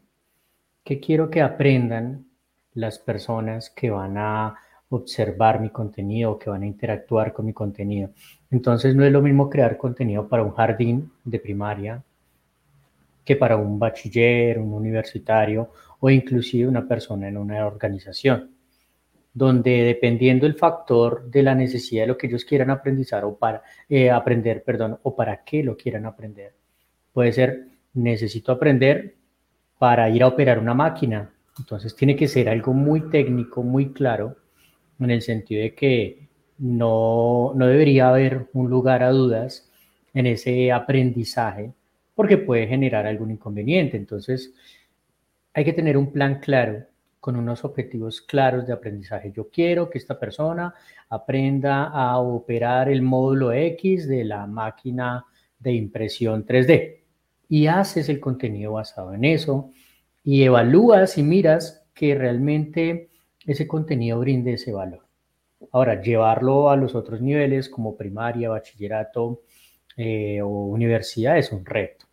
qué 0.84 1.00
quiero 1.00 1.30
que 1.30 1.42
aprendan 1.42 2.28
las 2.74 3.00
personas 3.00 3.70
que 3.70 3.90
van 3.90 4.18
a 4.18 4.54
observar 4.88 5.58
mi 5.58 5.70
contenido 5.70 6.38
que 6.38 6.48
van 6.48 6.62
a 6.62 6.66
interactuar 6.66 7.32
con 7.32 7.46
mi 7.46 7.52
contenido. 7.52 8.10
Entonces 8.52 8.94
no 8.94 9.04
es 9.04 9.10
lo 9.10 9.20
mismo 9.20 9.50
crear 9.50 9.76
contenido 9.78 10.28
para 10.28 10.44
un 10.44 10.52
jardín 10.52 11.10
de 11.24 11.40
primaria 11.40 12.04
que 13.24 13.34
para 13.34 13.56
un 13.56 13.80
bachiller, 13.80 14.60
un 14.60 14.72
universitario 14.72 15.72
o 15.98 16.08
inclusive 16.08 16.68
una 16.68 16.86
persona 16.86 17.26
en 17.26 17.36
una 17.36 17.66
organización 17.66 18.53
donde 19.34 19.82
dependiendo 19.82 20.46
el 20.46 20.54
factor 20.54 21.28
de 21.28 21.42
la 21.42 21.56
necesidad 21.56 22.04
de 22.04 22.06
lo 22.06 22.16
que 22.16 22.28
ellos 22.28 22.44
quieran 22.44 22.70
aprendizar 22.70 23.24
o 23.24 23.36
para 23.36 23.62
eh, 23.88 24.08
aprender, 24.08 24.62
perdón, 24.62 24.98
o 25.02 25.16
para 25.16 25.42
qué 25.42 25.64
lo 25.64 25.76
quieran 25.76 26.06
aprender. 26.06 26.54
Puede 27.12 27.32
ser 27.32 27.66
necesito 27.94 28.52
aprender 28.52 29.16
para 29.78 30.08
ir 30.08 30.22
a 30.22 30.28
operar 30.28 30.58
una 30.60 30.72
máquina. 30.74 31.30
Entonces 31.58 31.94
tiene 31.96 32.14
que 32.14 32.28
ser 32.28 32.48
algo 32.48 32.72
muy 32.72 33.10
técnico, 33.10 33.62
muy 33.62 33.92
claro, 33.92 34.36
en 35.00 35.10
el 35.10 35.22
sentido 35.22 35.62
de 35.62 35.74
que 35.74 36.28
no, 36.58 37.52
no 37.56 37.66
debería 37.66 38.08
haber 38.08 38.46
un 38.52 38.70
lugar 38.70 39.02
a 39.02 39.10
dudas 39.10 39.68
en 40.14 40.26
ese 40.26 40.70
aprendizaje 40.70 41.72
porque 42.14 42.38
puede 42.38 42.68
generar 42.68 43.06
algún 43.06 43.32
inconveniente. 43.32 43.96
Entonces 43.96 44.54
hay 45.52 45.64
que 45.64 45.72
tener 45.72 45.96
un 45.96 46.12
plan 46.12 46.38
claro 46.38 46.84
con 47.24 47.36
unos 47.36 47.64
objetivos 47.64 48.20
claros 48.20 48.66
de 48.66 48.74
aprendizaje. 48.74 49.32
Yo 49.32 49.48
quiero 49.48 49.88
que 49.88 49.96
esta 49.96 50.20
persona 50.20 50.74
aprenda 51.08 51.84
a 51.84 52.18
operar 52.18 52.90
el 52.90 53.00
módulo 53.00 53.50
X 53.50 54.06
de 54.06 54.24
la 54.24 54.46
máquina 54.46 55.24
de 55.58 55.72
impresión 55.72 56.44
3D 56.44 56.98
y 57.48 57.66
haces 57.66 58.10
el 58.10 58.20
contenido 58.20 58.72
basado 58.72 59.14
en 59.14 59.24
eso 59.24 59.70
y 60.22 60.42
evalúas 60.42 61.16
y 61.16 61.22
miras 61.22 61.86
que 61.94 62.14
realmente 62.14 63.08
ese 63.46 63.66
contenido 63.66 64.18
brinde 64.18 64.52
ese 64.52 64.72
valor. 64.72 65.06
Ahora, 65.72 66.02
llevarlo 66.02 66.68
a 66.68 66.76
los 66.76 66.94
otros 66.94 67.22
niveles 67.22 67.70
como 67.70 67.96
primaria, 67.96 68.50
bachillerato 68.50 69.40
eh, 69.96 70.42
o 70.42 70.66
universidad 70.66 71.38
es 71.38 71.52
un 71.52 71.64
reto. 71.64 72.04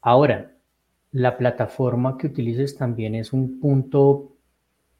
Ahora, 0.00 0.52
la 1.12 1.36
plataforma 1.36 2.16
que 2.16 2.28
utilices 2.28 2.76
también 2.76 3.14
es 3.14 3.32
un 3.32 3.58
punto 3.58 4.36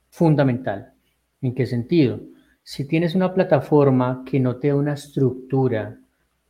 fundamental. 0.09 0.93
¿En 1.41 1.55
qué 1.55 1.67
sentido? 1.67 2.21
Si 2.63 2.87
tienes 2.87 3.15
una 3.15 3.33
plataforma 3.33 4.23
que 4.27 4.41
no 4.41 4.57
te 4.57 4.69
da 4.69 4.77
una 4.77 4.95
estructura, 4.95 5.99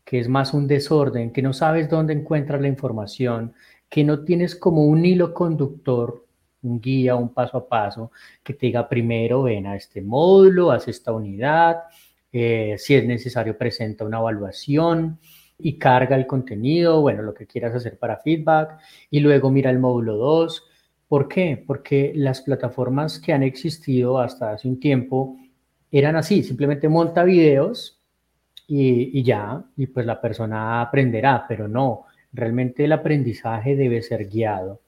que 0.04 0.18
es 0.18 0.28
más 0.28 0.54
un 0.54 0.66
desorden, 0.66 1.32
que 1.32 1.42
no 1.42 1.52
sabes 1.52 1.88
dónde 1.88 2.14
encuentras 2.14 2.60
la 2.60 2.68
información, 2.68 3.54
que 3.88 4.02
no 4.04 4.24
tienes 4.24 4.56
como 4.56 4.86
un 4.86 5.04
hilo 5.04 5.32
conductor, 5.34 6.26
un 6.62 6.80
guía, 6.80 7.16
un 7.16 7.32
paso 7.32 7.58
a 7.58 7.68
paso, 7.68 8.10
que 8.42 8.54
te 8.54 8.66
diga 8.66 8.88
primero 8.88 9.42
ven 9.42 9.66
a 9.66 9.76
este 9.76 10.02
módulo, 10.02 10.70
haz 10.70 10.88
esta 10.88 11.12
unidad, 11.12 11.84
eh, 12.32 12.76
si 12.78 12.94
es 12.94 13.04
necesario 13.06 13.56
presenta 13.56 14.04
una 14.04 14.18
evaluación, 14.18 15.18
y 15.62 15.78
carga 15.78 16.16
el 16.16 16.26
contenido, 16.26 17.00
bueno, 17.00 17.22
lo 17.22 17.34
que 17.34 17.46
quieras 17.46 17.74
hacer 17.74 17.98
para 17.98 18.18
feedback 18.18 18.78
y 19.10 19.20
luego 19.20 19.50
mira 19.50 19.70
el 19.70 19.78
módulo 19.78 20.16
2. 20.16 20.64
¿Por 21.08 21.28
qué? 21.28 21.62
Porque 21.66 22.12
las 22.14 22.42
plataformas 22.42 23.18
que 23.18 23.32
han 23.32 23.42
existido 23.42 24.18
hasta 24.18 24.52
hace 24.52 24.68
un 24.68 24.78
tiempo 24.78 25.36
eran 25.90 26.16
así, 26.16 26.42
simplemente 26.42 26.88
monta 26.88 27.24
videos 27.24 28.00
y, 28.66 29.18
y 29.18 29.22
ya, 29.22 29.64
y 29.76 29.86
pues 29.86 30.06
la 30.06 30.20
persona 30.20 30.80
aprenderá, 30.82 31.44
pero 31.48 31.66
no, 31.66 32.06
realmente 32.32 32.84
el 32.84 32.92
aprendizaje 32.92 33.74
debe 33.74 34.02
ser 34.02 34.28
guiado 34.28 34.80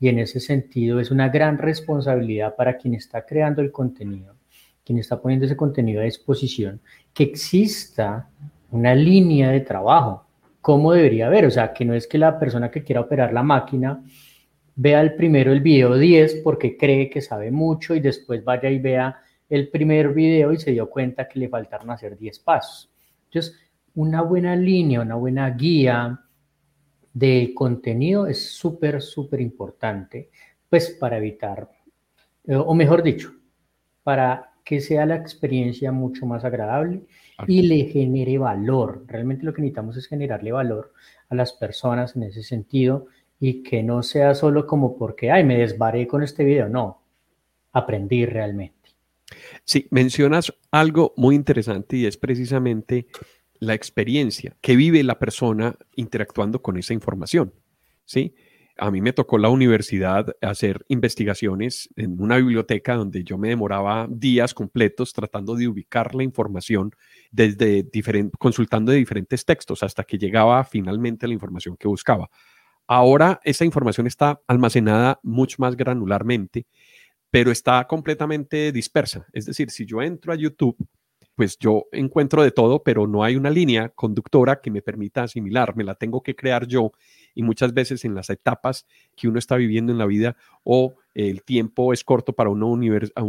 y 0.00 0.08
en 0.08 0.18
ese 0.18 0.40
sentido 0.40 0.98
es 0.98 1.10
una 1.10 1.28
gran 1.28 1.58
responsabilidad 1.58 2.56
para 2.56 2.78
quien 2.78 2.94
está 2.94 3.26
creando 3.26 3.60
el 3.60 3.70
contenido, 3.70 4.34
quien 4.84 4.98
está 4.98 5.20
poniendo 5.20 5.44
ese 5.44 5.56
contenido 5.56 6.00
a 6.00 6.04
disposición, 6.04 6.80
que 7.12 7.24
exista 7.24 8.30
una 8.70 8.94
línea 8.94 9.50
de 9.50 9.60
trabajo, 9.60 10.26
cómo 10.60 10.92
debería 10.92 11.26
haber, 11.26 11.46
o 11.46 11.50
sea, 11.50 11.72
que 11.72 11.84
no 11.84 11.94
es 11.94 12.06
que 12.06 12.18
la 12.18 12.38
persona 12.38 12.70
que 12.70 12.82
quiera 12.82 13.00
operar 13.00 13.32
la 13.32 13.42
máquina 13.42 14.02
vea 14.76 15.00
el 15.00 15.14
primero 15.14 15.52
el 15.52 15.60
video 15.60 15.96
10 15.96 16.36
porque 16.44 16.76
cree 16.76 17.10
que 17.10 17.20
sabe 17.20 17.50
mucho 17.50 17.94
y 17.94 18.00
después 18.00 18.44
vaya 18.44 18.70
y 18.70 18.78
vea 18.78 19.20
el 19.48 19.68
primer 19.68 20.14
video 20.14 20.52
y 20.52 20.58
se 20.58 20.70
dio 20.70 20.88
cuenta 20.88 21.28
que 21.28 21.40
le 21.40 21.48
faltaron 21.48 21.90
hacer 21.90 22.16
10 22.16 22.38
pasos. 22.40 22.90
Entonces, 23.24 23.58
una 23.94 24.22
buena 24.22 24.54
línea, 24.54 25.00
una 25.00 25.16
buena 25.16 25.50
guía 25.50 26.20
de 27.12 27.52
contenido 27.54 28.26
es 28.26 28.52
súper, 28.52 29.02
súper 29.02 29.40
importante, 29.40 30.30
pues 30.68 30.90
para 30.90 31.18
evitar, 31.18 31.68
eh, 32.44 32.54
o 32.54 32.72
mejor 32.74 33.02
dicho, 33.02 33.32
para 34.02 34.49
que 34.70 34.80
sea 34.80 35.04
la 35.04 35.16
experiencia 35.16 35.90
mucho 35.90 36.26
más 36.26 36.44
agradable 36.44 37.02
y 37.48 37.62
le 37.62 37.86
genere 37.86 38.38
valor. 38.38 39.02
Realmente 39.08 39.44
lo 39.44 39.52
que 39.52 39.62
necesitamos 39.62 39.96
es 39.96 40.06
generarle 40.06 40.52
valor 40.52 40.92
a 41.28 41.34
las 41.34 41.52
personas 41.52 42.14
en 42.14 42.22
ese 42.22 42.44
sentido 42.44 43.06
y 43.40 43.64
que 43.64 43.82
no 43.82 44.04
sea 44.04 44.32
solo 44.32 44.68
como 44.68 44.96
porque, 44.96 45.32
ay, 45.32 45.42
me 45.42 45.58
desbaré 45.58 46.06
con 46.06 46.22
este 46.22 46.44
video. 46.44 46.68
No, 46.68 47.02
aprendí 47.72 48.24
realmente. 48.26 48.90
Sí, 49.64 49.88
mencionas 49.90 50.54
algo 50.70 51.14
muy 51.16 51.34
interesante 51.34 51.96
y 51.96 52.06
es 52.06 52.16
precisamente 52.16 53.08
la 53.58 53.74
experiencia 53.74 54.56
que 54.60 54.76
vive 54.76 55.02
la 55.02 55.18
persona 55.18 55.74
interactuando 55.96 56.62
con 56.62 56.76
esa 56.76 56.94
información. 56.94 57.52
¿Sí? 58.04 58.36
A 58.76 58.90
mí 58.90 59.00
me 59.00 59.12
tocó 59.12 59.38
la 59.38 59.48
universidad 59.48 60.34
hacer 60.40 60.84
investigaciones 60.88 61.88
en 61.96 62.20
una 62.20 62.36
biblioteca 62.36 62.94
donde 62.94 63.24
yo 63.24 63.38
me 63.38 63.48
demoraba 63.48 64.06
días 64.10 64.54
completos 64.54 65.12
tratando 65.12 65.54
de 65.54 65.68
ubicar 65.68 66.14
la 66.14 66.22
información 66.22 66.92
desde 67.30 67.82
diferente, 67.82 68.36
consultando 68.38 68.92
de 68.92 68.98
diferentes 68.98 69.44
textos 69.44 69.82
hasta 69.82 70.04
que 70.04 70.18
llegaba 70.18 70.64
finalmente 70.64 71.26
la 71.26 71.34
información 71.34 71.76
que 71.76 71.88
buscaba. 71.88 72.30
Ahora 72.86 73.40
esa 73.44 73.64
información 73.64 74.06
está 74.06 74.40
almacenada 74.46 75.20
mucho 75.22 75.56
más 75.58 75.76
granularmente, 75.76 76.66
pero 77.30 77.50
está 77.50 77.86
completamente 77.86 78.72
dispersa. 78.72 79.26
Es 79.32 79.46
decir, 79.46 79.70
si 79.70 79.86
yo 79.86 80.02
entro 80.02 80.32
a 80.32 80.36
YouTube, 80.36 80.76
pues 81.36 81.56
yo 81.58 81.86
encuentro 81.92 82.42
de 82.42 82.50
todo, 82.50 82.82
pero 82.82 83.06
no 83.06 83.24
hay 83.24 83.36
una 83.36 83.48
línea 83.48 83.88
conductora 83.90 84.60
que 84.60 84.70
me 84.70 84.82
permita 84.82 85.22
asimilar, 85.22 85.74
me 85.76 85.84
la 85.84 85.94
tengo 85.94 86.22
que 86.22 86.34
crear 86.34 86.66
yo 86.66 86.92
y 87.34 87.42
muchas 87.42 87.74
veces 87.74 88.04
en 88.04 88.14
las 88.14 88.30
etapas 88.30 88.86
que 89.16 89.28
uno 89.28 89.38
está 89.38 89.56
viviendo 89.56 89.92
en 89.92 89.98
la 89.98 90.06
vida 90.06 90.36
o 90.64 90.94
el 91.14 91.42
tiempo 91.42 91.92
es 91.92 92.04
corto 92.04 92.32
para 92.32 92.50
una, 92.50 92.66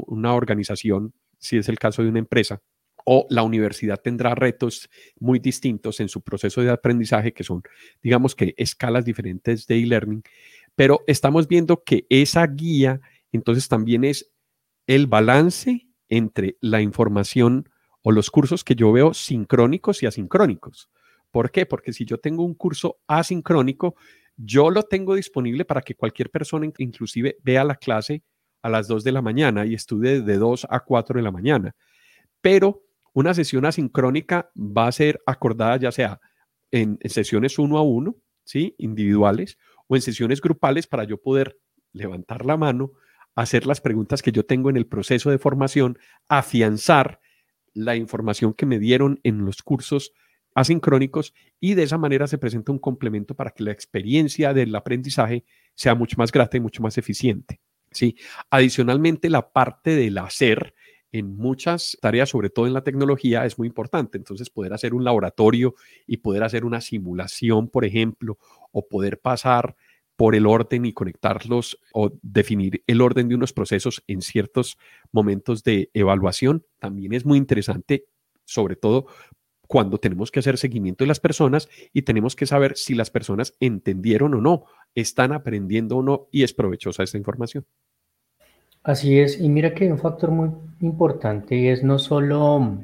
una 0.07 0.33
organización, 0.33 1.13
si 1.37 1.57
es 1.57 1.69
el 1.69 1.79
caso 1.79 2.03
de 2.03 2.09
una 2.09 2.19
empresa, 2.19 2.61
o 3.03 3.25
la 3.29 3.41
universidad 3.41 3.99
tendrá 3.99 4.35
retos 4.35 4.89
muy 5.19 5.39
distintos 5.39 5.99
en 5.99 6.07
su 6.07 6.21
proceso 6.21 6.61
de 6.61 6.69
aprendizaje, 6.69 7.33
que 7.33 7.43
son, 7.43 7.63
digamos 8.03 8.35
que, 8.35 8.53
escalas 8.57 9.05
diferentes 9.05 9.65
de 9.65 9.79
e-learning, 9.79 10.23
pero 10.75 11.01
estamos 11.07 11.47
viendo 11.47 11.83
que 11.83 12.05
esa 12.09 12.45
guía 12.45 13.01
entonces 13.31 13.67
también 13.67 14.03
es 14.03 14.31
el 14.87 15.07
balance 15.07 15.87
entre 16.09 16.57
la 16.59 16.81
información 16.81 17.69
o 18.01 18.11
los 18.11 18.29
cursos 18.29 18.63
que 18.63 18.75
yo 18.75 18.91
veo 18.91 19.13
sincrónicos 19.13 20.03
y 20.03 20.05
asincrónicos. 20.05 20.89
¿Por 21.31 21.51
qué? 21.51 21.65
Porque 21.65 21.93
si 21.93 22.05
yo 22.05 22.19
tengo 22.19 22.43
un 22.43 22.53
curso 22.53 22.99
asincrónico, 23.07 23.95
yo 24.37 24.69
lo 24.69 24.83
tengo 24.83 25.15
disponible 25.15 25.65
para 25.65 25.81
que 25.81 25.95
cualquier 25.95 26.29
persona 26.29 26.69
inclusive 26.77 27.37
vea 27.43 27.63
la 27.63 27.75
clase 27.75 28.23
a 28.61 28.69
las 28.69 28.87
2 28.87 29.03
de 29.03 29.11
la 29.11 29.21
mañana 29.21 29.65
y 29.65 29.73
estudie 29.73 30.21
de 30.21 30.37
2 30.37 30.67
a 30.69 30.79
4 30.81 31.17
de 31.17 31.23
la 31.23 31.31
mañana. 31.31 31.75
Pero 32.41 32.83
una 33.13 33.33
sesión 33.33 33.65
asincrónica 33.65 34.51
va 34.55 34.87
a 34.87 34.91
ser 34.91 35.21
acordada 35.25 35.77
ya 35.77 35.91
sea 35.91 36.19
en, 36.71 36.97
sesiones 37.05 37.59
uno 37.59 37.77
a 37.77 37.83
uno, 37.83 38.15
¿sí? 38.43 38.75
individuales, 38.77 39.57
o 39.87 39.95
en 39.95 40.01
sesiones 40.01 40.41
grupales 40.41 40.87
para 40.87 41.03
yo 41.03 41.17
poder 41.17 41.59
levantar 41.91 42.45
la 42.45 42.57
mano, 42.57 42.93
hacer 43.35 43.65
las 43.65 43.81
preguntas 43.81 44.21
que 44.21 44.31
yo 44.31 44.45
tengo 44.45 44.69
en 44.69 44.77
el 44.77 44.87
proceso 44.87 45.29
de 45.29 45.37
formación, 45.37 45.97
afianzar 46.29 47.19
la 47.73 47.95
información 47.95 48.53
que 48.53 48.65
me 48.65 48.79
dieron 48.79 49.19
en 49.23 49.45
los 49.45 49.61
cursos 49.61 50.13
asincrónicos 50.53 51.33
y 51.59 51.73
de 51.75 51.83
esa 51.83 51.97
manera 51.97 52.27
se 52.27 52.37
presenta 52.37 52.71
un 52.71 52.79
complemento 52.79 53.35
para 53.35 53.51
que 53.51 53.63
la 53.63 53.71
experiencia 53.71 54.53
del 54.53 54.75
aprendizaje 54.75 55.45
sea 55.75 55.95
mucho 55.95 56.15
más 56.17 56.31
grata 56.31 56.57
y 56.57 56.59
mucho 56.59 56.81
más 56.81 56.97
eficiente. 56.97 57.59
¿sí? 57.91 58.15
Adicionalmente, 58.49 59.29
la 59.29 59.51
parte 59.51 59.95
del 59.95 60.17
hacer 60.17 60.73
en 61.11 61.35
muchas 61.35 61.97
tareas, 62.01 62.29
sobre 62.29 62.49
todo 62.49 62.67
en 62.67 62.73
la 62.73 62.83
tecnología, 62.83 63.45
es 63.45 63.57
muy 63.57 63.67
importante. 63.67 64.17
Entonces, 64.17 64.49
poder 64.49 64.73
hacer 64.73 64.93
un 64.93 65.03
laboratorio 65.03 65.75
y 66.07 66.17
poder 66.17 66.43
hacer 66.43 66.63
una 66.63 66.81
simulación, 66.81 67.67
por 67.67 67.85
ejemplo, 67.85 68.37
o 68.71 68.87
poder 68.87 69.19
pasar 69.19 69.75
por 70.15 70.35
el 70.35 70.45
orden 70.45 70.85
y 70.85 70.93
conectarlos 70.93 71.79
o 71.93 72.11
definir 72.21 72.83
el 72.85 73.01
orden 73.01 73.27
de 73.27 73.35
unos 73.35 73.53
procesos 73.53 74.03
en 74.07 74.21
ciertos 74.21 74.77
momentos 75.11 75.63
de 75.63 75.89
evaluación, 75.93 76.63
también 76.79 77.13
es 77.13 77.25
muy 77.25 77.39
interesante, 77.39 78.05
sobre 78.45 78.75
todo 78.75 79.07
cuando 79.71 79.99
tenemos 79.99 80.31
que 80.31 80.39
hacer 80.39 80.57
seguimiento 80.57 81.05
de 81.05 81.07
las 81.07 81.21
personas 81.21 81.69
y 81.93 82.01
tenemos 82.01 82.35
que 82.35 82.45
saber 82.45 82.75
si 82.75 82.93
las 82.93 83.09
personas 83.09 83.55
entendieron 83.61 84.33
o 84.33 84.41
no, 84.41 84.65
están 84.95 85.31
aprendiendo 85.31 85.95
o 85.95 86.03
no 86.03 86.27
y 86.29 86.43
es 86.43 86.53
provechosa 86.53 87.03
esta 87.03 87.17
información. 87.17 87.65
Así 88.83 89.17
es, 89.17 89.39
y 89.39 89.47
mira 89.47 89.73
que 89.73 89.89
un 89.89 89.97
factor 89.97 90.29
muy 90.29 90.49
importante 90.81 91.71
es 91.71 91.83
no 91.83 91.99
solo, 91.99 92.79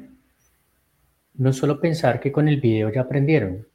no 1.34 1.52
solo 1.52 1.78
pensar 1.78 2.20
que 2.20 2.32
con 2.32 2.48
el 2.48 2.58
video 2.58 2.90
ya 2.90 3.02
aprendieron, 3.02 3.66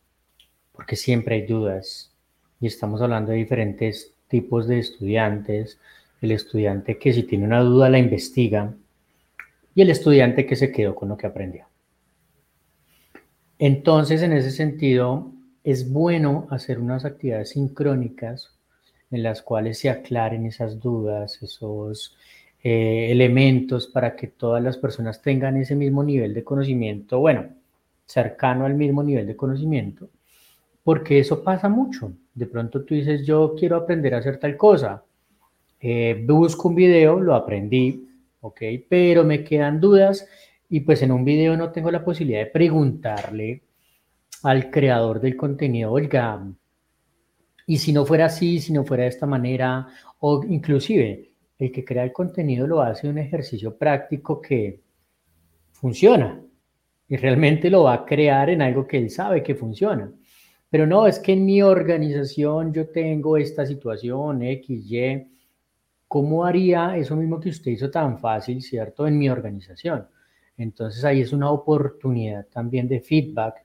porque 0.71 0.95
siempre 0.95 1.35
hay 1.35 1.45
dudas, 1.45 2.11
y 2.59 2.65
estamos 2.65 2.99
hablando 3.03 3.31
de 3.31 3.37
diferentes 3.37 4.15
tipos 4.27 4.67
de 4.67 4.79
estudiantes, 4.79 5.77
el 6.19 6.31
estudiante 6.31 6.97
que 6.97 7.13
si 7.13 7.21
tiene 7.21 7.45
una 7.45 7.59
duda 7.59 7.91
la 7.91 7.99
investiga 7.99 8.73
y 9.75 9.83
el 9.83 9.91
estudiante 9.91 10.47
que 10.47 10.55
se 10.55 10.71
quedó 10.71 10.95
con 10.95 11.09
lo 11.09 11.17
que 11.17 11.27
aprendió. 11.27 11.67
Entonces, 13.65 14.21
en 14.21 14.33
ese 14.33 14.51
sentido, 14.51 15.31
es 15.63 15.89
bueno 15.89 16.47
hacer 16.49 16.79
unas 16.79 17.05
actividades 17.05 17.51
sincrónicas 17.51 18.51
en 19.09 19.23
las 19.23 19.41
cuales 19.41 19.79
se 19.79 19.89
aclaren 19.89 20.45
esas 20.45 20.81
dudas, 20.81 21.41
esos 21.41 22.13
eh, 22.61 23.07
elementos 23.09 23.87
para 23.87 24.17
que 24.17 24.27
todas 24.27 24.61
las 24.61 24.75
personas 24.75 25.21
tengan 25.21 25.55
ese 25.55 25.77
mismo 25.77 26.03
nivel 26.03 26.33
de 26.33 26.43
conocimiento, 26.43 27.21
bueno, 27.21 27.51
cercano 28.05 28.65
al 28.65 28.73
mismo 28.73 29.01
nivel 29.01 29.27
de 29.27 29.37
conocimiento, 29.37 30.09
porque 30.83 31.19
eso 31.19 31.41
pasa 31.41 31.69
mucho. 31.69 32.11
De 32.33 32.47
pronto 32.47 32.83
tú 32.83 32.95
dices, 32.95 33.25
yo 33.25 33.55
quiero 33.57 33.77
aprender 33.77 34.13
a 34.13 34.17
hacer 34.17 34.39
tal 34.39 34.57
cosa. 34.57 35.05
Eh, 35.79 36.21
busco 36.27 36.67
un 36.67 36.75
video, 36.75 37.17
lo 37.17 37.33
aprendí, 37.33 38.09
ok, 38.41 38.61
pero 38.89 39.23
me 39.23 39.41
quedan 39.45 39.79
dudas 39.79 40.27
y 40.73 40.79
pues 40.79 41.03
en 41.03 41.11
un 41.11 41.23
video 41.23 41.55
no 41.55 41.71
tengo 41.71 41.91
la 41.91 42.03
posibilidad 42.03 42.39
de 42.39 42.47
preguntarle 42.47 43.61
al 44.41 44.71
creador 44.71 45.21
del 45.21 45.37
contenido, 45.37 45.91
oiga, 45.91 46.43
y 47.67 47.77
si 47.77 47.93
no 47.93 48.07
fuera 48.07 48.25
así, 48.25 48.59
si 48.59 48.73
no 48.73 48.83
fuera 48.83 49.03
de 49.03 49.09
esta 49.09 49.27
manera, 49.27 49.87
o 50.21 50.43
inclusive 50.43 51.29
el 51.59 51.71
que 51.71 51.85
crea 51.85 52.03
el 52.03 52.11
contenido 52.11 52.65
lo 52.65 52.81
hace 52.81 53.07
un 53.07 53.19
ejercicio 53.19 53.77
práctico 53.77 54.41
que 54.41 54.81
funciona 55.73 56.41
y 57.07 57.17
realmente 57.17 57.69
lo 57.69 57.83
va 57.83 57.93
a 57.93 58.05
crear 58.05 58.49
en 58.49 58.63
algo 58.63 58.87
que 58.87 58.97
él 58.97 59.11
sabe 59.11 59.43
que 59.43 59.53
funciona. 59.53 60.11
Pero 60.71 60.87
no, 60.87 61.05
es 61.05 61.19
que 61.19 61.33
en 61.33 61.45
mi 61.45 61.61
organización 61.61 62.73
yo 62.73 62.89
tengo 62.89 63.37
esta 63.37 63.63
situación 63.67 64.41
X, 64.41 64.91
Y. 64.91 65.27
¿Cómo 66.07 66.43
haría 66.43 66.97
eso 66.97 67.15
mismo 67.15 67.39
que 67.39 67.49
usted 67.49 67.69
hizo 67.69 67.91
tan 67.91 68.17
fácil, 68.17 68.59
cierto, 68.63 69.05
en 69.05 69.19
mi 69.19 69.29
organización? 69.29 70.07
Entonces 70.57 71.03
ahí 71.03 71.21
es 71.21 71.33
una 71.33 71.49
oportunidad 71.49 72.45
también 72.47 72.87
de 72.87 72.99
feedback 72.99 73.63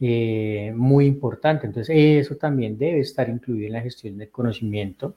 eh, 0.00 0.72
muy 0.76 1.06
importante. 1.06 1.66
Entonces 1.66 1.94
eso 1.96 2.36
también 2.36 2.78
debe 2.78 3.00
estar 3.00 3.28
incluido 3.28 3.66
en 3.66 3.72
la 3.74 3.80
gestión 3.80 4.18
del 4.18 4.30
conocimiento 4.30 5.14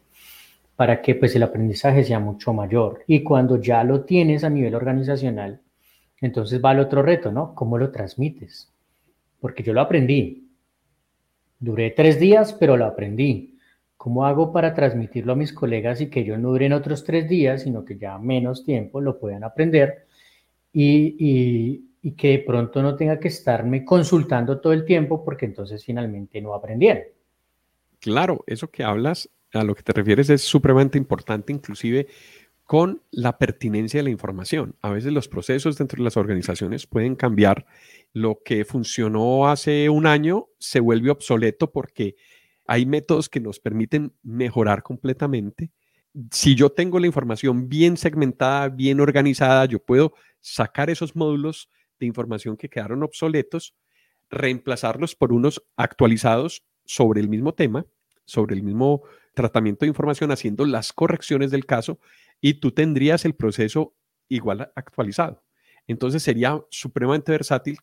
para 0.75 1.01
que 1.01 1.15
pues 1.15 1.35
el 1.35 1.43
aprendizaje 1.43 2.03
sea 2.03 2.19
mucho 2.19 2.53
mayor. 2.53 3.03
Y 3.07 3.23
cuando 3.23 3.61
ya 3.61 3.83
lo 3.83 4.01
tienes 4.01 4.43
a 4.43 4.49
nivel 4.49 4.75
organizacional, 4.75 5.59
entonces 6.19 6.61
va 6.63 6.71
el 6.71 6.79
otro 6.79 7.01
reto, 7.01 7.31
¿no? 7.31 7.55
¿Cómo 7.55 7.77
lo 7.77 7.91
transmites? 7.91 8.71
Porque 9.39 9.63
yo 9.63 9.73
lo 9.73 9.81
aprendí, 9.81 10.51
Duré 11.61 11.91
tres 11.91 12.19
días, 12.19 12.53
pero 12.53 12.75
lo 12.75 12.85
aprendí. 12.85 13.59
¿Cómo 13.95 14.25
hago 14.25 14.51
para 14.51 14.73
transmitirlo 14.73 15.33
a 15.33 15.35
mis 15.35 15.53
colegas 15.53 16.01
y 16.01 16.09
que 16.09 16.21
ellos 16.21 16.39
no 16.39 16.49
duren 16.49 16.73
otros 16.73 17.03
tres 17.03 17.29
días, 17.29 17.61
sino 17.61 17.85
que 17.85 17.99
ya 17.99 18.17
menos 18.17 18.65
tiempo 18.65 18.99
lo 18.99 19.19
puedan 19.19 19.43
aprender 19.43 20.07
y, 20.73 21.87
que 22.17 22.29
de 22.29 22.39
pronto 22.39 22.81
no 22.81 22.95
tenga 22.95 23.19
que 23.19 23.27
estarme 23.27 23.85
consultando 23.85 24.59
todo 24.59 24.73
el 24.73 24.85
tiempo 24.85 25.23
porque 25.23 25.45
entonces 25.45 25.85
finalmente 25.85 26.41
no 26.41 26.53
aprendieron? 26.53 27.03
Claro, 27.99 28.43
eso 28.47 28.69
que 28.69 28.83
hablas, 28.83 29.29
a 29.53 29.63
lo 29.63 29.75
que 29.75 29.83
te 29.83 29.93
refieres 29.93 30.29
es 30.29 30.41
supremamente 30.41 30.97
importante, 30.97 31.53
inclusive 31.53 32.07
con 32.71 33.01
la 33.11 33.37
pertinencia 33.37 33.99
de 33.99 34.05
la 34.05 34.09
información. 34.11 34.75
A 34.81 34.91
veces 34.91 35.11
los 35.11 35.27
procesos 35.27 35.77
dentro 35.77 35.97
de 35.97 36.05
las 36.05 36.15
organizaciones 36.15 36.87
pueden 36.87 37.15
cambiar. 37.15 37.65
Lo 38.13 38.39
que 38.45 38.63
funcionó 38.63 39.49
hace 39.49 39.89
un 39.89 40.07
año 40.07 40.47
se 40.57 40.79
vuelve 40.79 41.09
obsoleto 41.09 41.69
porque 41.69 42.15
hay 42.65 42.85
métodos 42.85 43.27
que 43.27 43.41
nos 43.41 43.59
permiten 43.59 44.13
mejorar 44.23 44.83
completamente. 44.83 45.71
Si 46.31 46.55
yo 46.55 46.69
tengo 46.69 46.97
la 46.97 47.07
información 47.07 47.67
bien 47.67 47.97
segmentada, 47.97 48.69
bien 48.69 49.01
organizada, 49.01 49.65
yo 49.65 49.79
puedo 49.79 50.13
sacar 50.41 50.89
esos 50.89 51.15
módulos 51.15 51.69
de 51.99 52.07
información 52.07 52.57
que 52.57 52.69
quedaron 52.69 53.03
obsoletos, 53.03 53.75
reemplazarlos 54.29 55.15
por 55.15 55.31
unos 55.31 55.63
actualizados 55.77 56.63
sobre 56.85 57.21
el 57.21 57.29
mismo 57.29 57.53
tema, 57.53 57.85
sobre 58.25 58.55
el 58.55 58.63
mismo 58.63 59.03
tratamiento 59.33 59.85
de 59.85 59.89
información, 59.89 60.31
haciendo 60.31 60.65
las 60.65 60.93
correcciones 60.93 61.51
del 61.51 61.65
caso 61.65 61.99
y 62.41 62.55
tú 62.55 62.71
tendrías 62.71 63.23
el 63.25 63.35
proceso 63.35 63.95
igual 64.27 64.71
actualizado. 64.75 65.43
Entonces 65.87 66.23
sería 66.23 66.61
supremamente 66.69 67.31
versátil, 67.31 67.77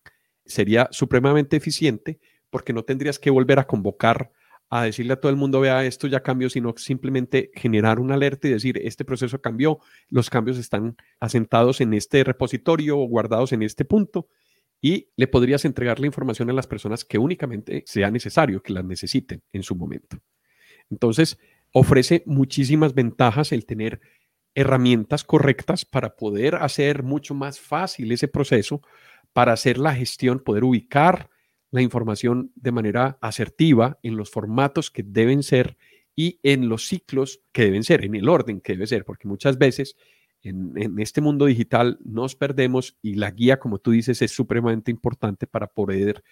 sería 0.44 0.88
supremamente 0.90 1.56
eficiente 1.56 2.20
porque 2.50 2.72
no 2.72 2.82
tendrías 2.82 3.18
que 3.18 3.30
volver 3.30 3.58
a 3.58 3.66
convocar 3.66 4.32
a 4.70 4.84
decirle 4.84 5.14
a 5.14 5.20
todo 5.20 5.30
el 5.30 5.36
mundo, 5.36 5.60
vea, 5.60 5.84
esto 5.84 6.06
ya 6.06 6.22
cambió, 6.22 6.50
sino 6.50 6.74
simplemente 6.76 7.50
generar 7.54 7.98
una 7.98 8.14
alerta 8.14 8.48
y 8.48 8.52
decir, 8.52 8.78
este 8.84 9.04
proceso 9.04 9.40
cambió, 9.40 9.78
los 10.10 10.28
cambios 10.28 10.58
están 10.58 10.96
asentados 11.20 11.80
en 11.80 11.94
este 11.94 12.22
repositorio 12.24 12.98
o 12.98 13.08
guardados 13.08 13.52
en 13.52 13.62
este 13.62 13.84
punto, 13.84 14.28
y 14.80 15.08
le 15.16 15.26
podrías 15.26 15.64
entregar 15.64 15.98
la 15.98 16.06
información 16.06 16.50
a 16.50 16.52
las 16.52 16.66
personas 16.66 17.04
que 17.04 17.18
únicamente 17.18 17.82
sea 17.86 18.10
necesario, 18.10 18.62
que 18.62 18.72
las 18.72 18.84
necesiten 18.84 19.42
en 19.52 19.62
su 19.62 19.74
momento. 19.74 20.18
Entonces, 20.90 21.38
ofrece 21.72 22.22
muchísimas 22.26 22.94
ventajas 22.94 23.52
el 23.52 23.66
tener 23.66 24.00
herramientas 24.54 25.24
correctas 25.24 25.84
para 25.84 26.16
poder 26.16 26.56
hacer 26.56 27.02
mucho 27.02 27.34
más 27.34 27.60
fácil 27.60 28.12
ese 28.12 28.28
proceso, 28.28 28.82
para 29.32 29.52
hacer 29.52 29.78
la 29.78 29.94
gestión, 29.94 30.40
poder 30.40 30.64
ubicar 30.64 31.30
la 31.70 31.82
información 31.82 32.52
de 32.54 32.72
manera 32.72 33.18
asertiva 33.20 33.98
en 34.02 34.16
los 34.16 34.30
formatos 34.30 34.90
que 34.90 35.02
deben 35.02 35.42
ser 35.42 35.76
y 36.16 36.40
en 36.42 36.68
los 36.68 36.86
ciclos 36.86 37.42
que 37.52 37.64
deben 37.64 37.84
ser, 37.84 38.04
en 38.04 38.14
el 38.14 38.28
orden 38.28 38.60
que 38.60 38.72
debe 38.72 38.86
ser, 38.86 39.04
porque 39.04 39.28
muchas 39.28 39.58
veces 39.58 39.96
en, 40.42 40.98
este 40.98 41.20
mundo 41.20 41.46
digital 41.46 41.98
nos 42.04 42.36
perdemos 42.36 42.96
y 43.02 43.14
la 43.14 43.30
guía, 43.30 43.58
como 43.58 43.78
tú 43.78 43.90
dices, 43.90 44.22
es 44.22 44.32
supremamente 44.32 44.90
importante 44.90 45.46
para 45.46 45.68
poder 45.68 46.22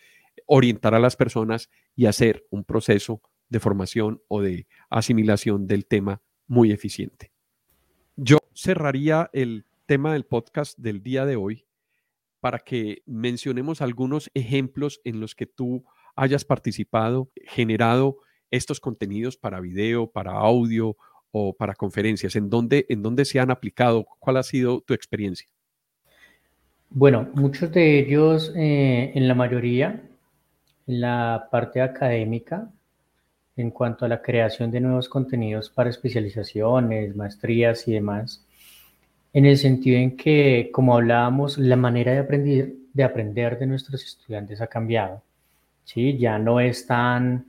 orientar 0.47 0.95
a 0.95 0.99
las 1.01 1.17
personas 1.17 1.71
y 1.95 2.07
hacer 2.07 2.47
un 2.51 2.65
proceso 2.65 3.23
de 3.49 3.61
formación 3.61 4.23
o 4.29 4.43
de 4.43 4.67
asimilación 4.91 5.67
del 5.67 5.87
tema 5.87 6.23
muy 6.47 6.73
eficiente. 6.73 7.33
Yo 8.17 8.39
cerraría 8.55 9.31
el 9.33 9.67
tema 9.87 10.13
del 10.13 10.25
podcast 10.25 10.79
del 10.79 11.03
día 11.03 11.27
de 11.27 11.37
hoy 11.37 11.65
para 12.47 12.61
que 12.61 13.03
mencionemos 13.07 13.83
algunos 13.83 14.31
ejemplos 14.33 15.01
en 15.03 15.19
los 15.19 15.35
que 15.35 15.47
tú 15.47 15.85
hayas 16.15 16.45
participado, 16.45 17.29
generado 17.45 18.19
estos 18.53 18.79
contenidos 18.79 19.37
para 19.37 19.59
video, 19.59 20.09
para 20.09 20.31
audio 20.31 20.97
o 21.33 21.57
para 21.57 21.75
conferencias. 21.75 22.37
¿En 22.37 22.49
dónde, 22.49 23.25
se 23.25 23.41
han 23.41 23.51
aplicado? 23.51 24.07
¿Cuál 24.21 24.37
ha 24.37 24.45
sido 24.45 24.81
tu 24.81 24.95
experiencia? 24.95 25.49
Bueno, 26.89 27.29
muchos 27.35 27.73
de 27.73 27.99
ellos, 27.99 28.53
eh, 28.55 29.11
en 29.17 29.27
la 29.27 29.35
mayoría, 29.35 30.09
en 30.87 31.01
la 31.01 31.49
parte 31.51 31.83
académica, 31.83 32.71
en 33.57 33.73
cuanto 33.73 34.05
a 34.05 34.09
la 34.09 34.23
creación 34.23 34.71
de 34.71 34.81
nuevos 34.83 35.09
contenidos 35.09 35.69
para 35.69 35.91
especializaciones, 35.91 37.17
maestrías 37.17 37.89
y 37.89 37.95
demás, 37.95 38.46
en 39.37 39.45
el 39.45 39.59
sentido 39.59 39.99
en 39.99 40.17
que, 40.17 40.71
como 40.73 40.95
hablábamos, 40.95 41.59
la 41.59 41.77
manera 41.77 42.13
de 42.13 42.21
aprender 42.21 42.73
de, 42.95 43.05
aprender 43.05 43.59
de 43.59 43.67
nuestros 43.67 44.03
estudiantes 44.03 44.63
ha 44.63 44.67
cambiado. 44.67 45.23
¿sí? 45.85 46.17
Ya 46.17 46.39
no 46.39 46.59
es 46.59 46.87
tan, 46.87 47.45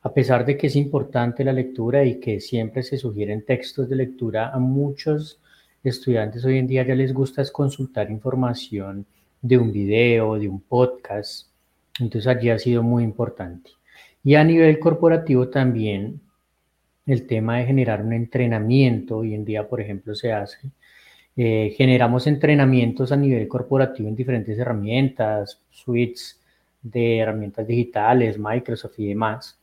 a 0.00 0.14
pesar 0.14 0.46
de 0.46 0.56
que 0.56 0.68
es 0.68 0.76
importante 0.76 1.44
la 1.44 1.52
lectura 1.52 2.06
y 2.06 2.20
que 2.20 2.40
siempre 2.40 2.82
se 2.82 2.96
sugieren 2.96 3.44
textos 3.44 3.86
de 3.90 3.96
lectura, 3.96 4.48
a 4.48 4.58
muchos 4.58 5.38
estudiantes 5.84 6.42
hoy 6.46 6.56
en 6.56 6.66
día 6.66 6.86
ya 6.86 6.94
les 6.94 7.12
gusta 7.12 7.42
es 7.42 7.50
consultar 7.50 8.10
información 8.10 9.04
de 9.42 9.58
un 9.58 9.70
video, 9.70 10.38
de 10.38 10.48
un 10.48 10.62
podcast. 10.62 11.48
Entonces 12.00 12.28
allí 12.28 12.48
ha 12.48 12.58
sido 12.58 12.82
muy 12.82 13.04
importante. 13.04 13.72
Y 14.24 14.36
a 14.36 14.42
nivel 14.42 14.78
corporativo 14.78 15.50
también 15.50 16.18
el 17.04 17.26
tema 17.26 17.58
de 17.58 17.66
generar 17.66 18.00
un 18.00 18.14
entrenamiento, 18.14 19.18
hoy 19.18 19.34
en 19.34 19.44
día 19.44 19.68
por 19.68 19.82
ejemplo 19.82 20.14
se 20.14 20.32
hace, 20.32 20.70
eh, 21.36 21.74
generamos 21.76 22.26
entrenamientos 22.26 23.12
a 23.12 23.16
nivel 23.16 23.46
corporativo 23.48 24.08
en 24.08 24.16
diferentes 24.16 24.58
herramientas, 24.58 25.60
suites 25.70 26.40
de 26.82 27.18
herramientas 27.18 27.66
digitales, 27.66 28.38
Microsoft 28.38 28.98
y 28.98 29.08
demás. 29.08 29.58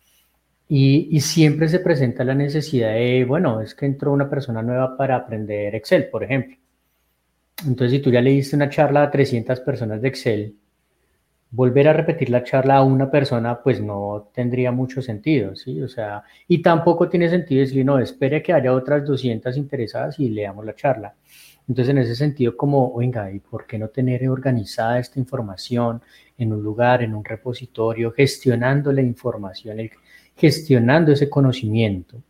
Y, 0.69 1.09
y, 1.11 1.19
siempre 1.21 1.67
se 1.69 1.79
presenta 1.79 2.23
la 2.23 2.35
necesidad 2.35 2.93
de, 2.93 3.25
bueno, 3.25 3.61
es 3.61 3.75
que 3.75 3.85
entró 3.85 4.11
una 4.13 4.29
persona 4.29 4.61
nueva 4.61 4.95
para 4.97 5.15
aprender 5.15 5.75
Excel, 5.75 6.09
por 6.09 6.23
ejemplo. 6.23 6.57
Entonces, 7.67 7.91
si 7.97 7.99
tú 7.99 8.11
ya 8.11 8.21
le 8.21 8.31
diste 8.31 8.55
una 8.55 8.69
charla 8.69 9.03
a 9.03 9.11
300 9.11 9.59
personas 9.61 10.01
de 10.01 10.07
Excel, 10.07 10.55
volver 11.53 11.87
a 11.87 11.93
repetir 11.93 12.29
la 12.31 12.43
charla 12.43 12.77
a 12.77 12.83
una 12.83 13.11
persona, 13.11 13.61
pues 13.61 13.79
no 13.79 14.29
tendría 14.33 14.71
mucho 14.71 15.01
sentido, 15.01 15.55
¿sí? 15.55 15.81
O 15.81 15.87
sea, 15.87 16.23
y 16.47 16.61
tampoco 16.63 17.09
tiene 17.09 17.29
sentido 17.29 17.61
decir, 17.61 17.85
no, 17.85 17.99
espere 17.99 18.41
que 18.41 18.53
haya 18.53 18.73
otras 18.73 19.05
200 19.05 19.55
interesadas 19.57 20.19
y 20.19 20.29
leamos 20.29 20.65
la 20.65 20.75
charla. 20.75 21.13
Entonces, 21.67 21.91
en 21.91 21.97
ese 21.99 22.15
sentido, 22.15 22.57
como, 22.57 22.95
venga, 22.97 23.31
¿y 23.31 23.39
por 23.39 23.65
qué 23.65 23.79
no 23.79 23.87
tener 23.87 24.27
organizada 24.27 24.99
esta 24.99 25.19
información 25.19 26.01
en 26.37 26.51
un 26.51 26.61
lugar, 26.61 27.03
en 27.03 27.15
un 27.15 27.23
repositorio, 27.23 28.11
gestionando 28.11 28.91
la 28.91 29.01
información, 29.01 29.77
gestionando 30.35 31.11
ese 31.13 31.29
conocimiento, 31.29 32.21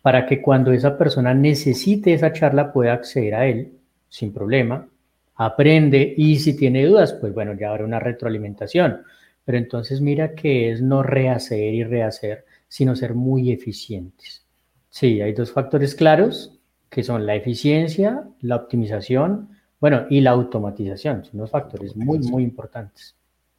para 0.00 0.24
que 0.24 0.40
cuando 0.40 0.72
esa 0.72 0.96
persona 0.96 1.34
necesite 1.34 2.14
esa 2.14 2.32
charla 2.32 2.72
pueda 2.72 2.92
acceder 2.92 3.34
a 3.34 3.46
él 3.46 3.72
sin 4.08 4.32
problema, 4.32 4.88
aprende 5.34 6.14
y 6.16 6.38
si 6.38 6.56
tiene 6.56 6.86
dudas, 6.86 7.12
pues 7.14 7.34
bueno, 7.34 7.54
ya 7.54 7.70
habrá 7.70 7.84
una 7.84 8.00
retroalimentación. 8.00 9.02
Pero 9.44 9.58
entonces 9.58 10.00
mira 10.00 10.34
que 10.34 10.70
es 10.72 10.80
no 10.80 11.02
rehacer 11.02 11.74
y 11.74 11.84
rehacer, 11.84 12.44
sino 12.68 12.96
ser 12.96 13.14
muy 13.14 13.52
eficientes. 13.52 14.44
Sí, 14.88 15.20
hay 15.20 15.32
dos 15.34 15.52
factores 15.52 15.94
claros 15.94 16.55
que 16.90 17.02
son 17.02 17.26
la 17.26 17.34
eficiencia, 17.34 18.28
la 18.40 18.56
optimización, 18.56 19.50
bueno, 19.80 20.06
y 20.08 20.20
la 20.20 20.30
automatización. 20.30 21.24
Son 21.24 21.38
dos 21.38 21.50
factores 21.50 21.96
muy, 21.96 22.18
muy 22.18 22.42
importantes. 22.42 23.16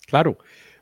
Claro, 0.08 0.38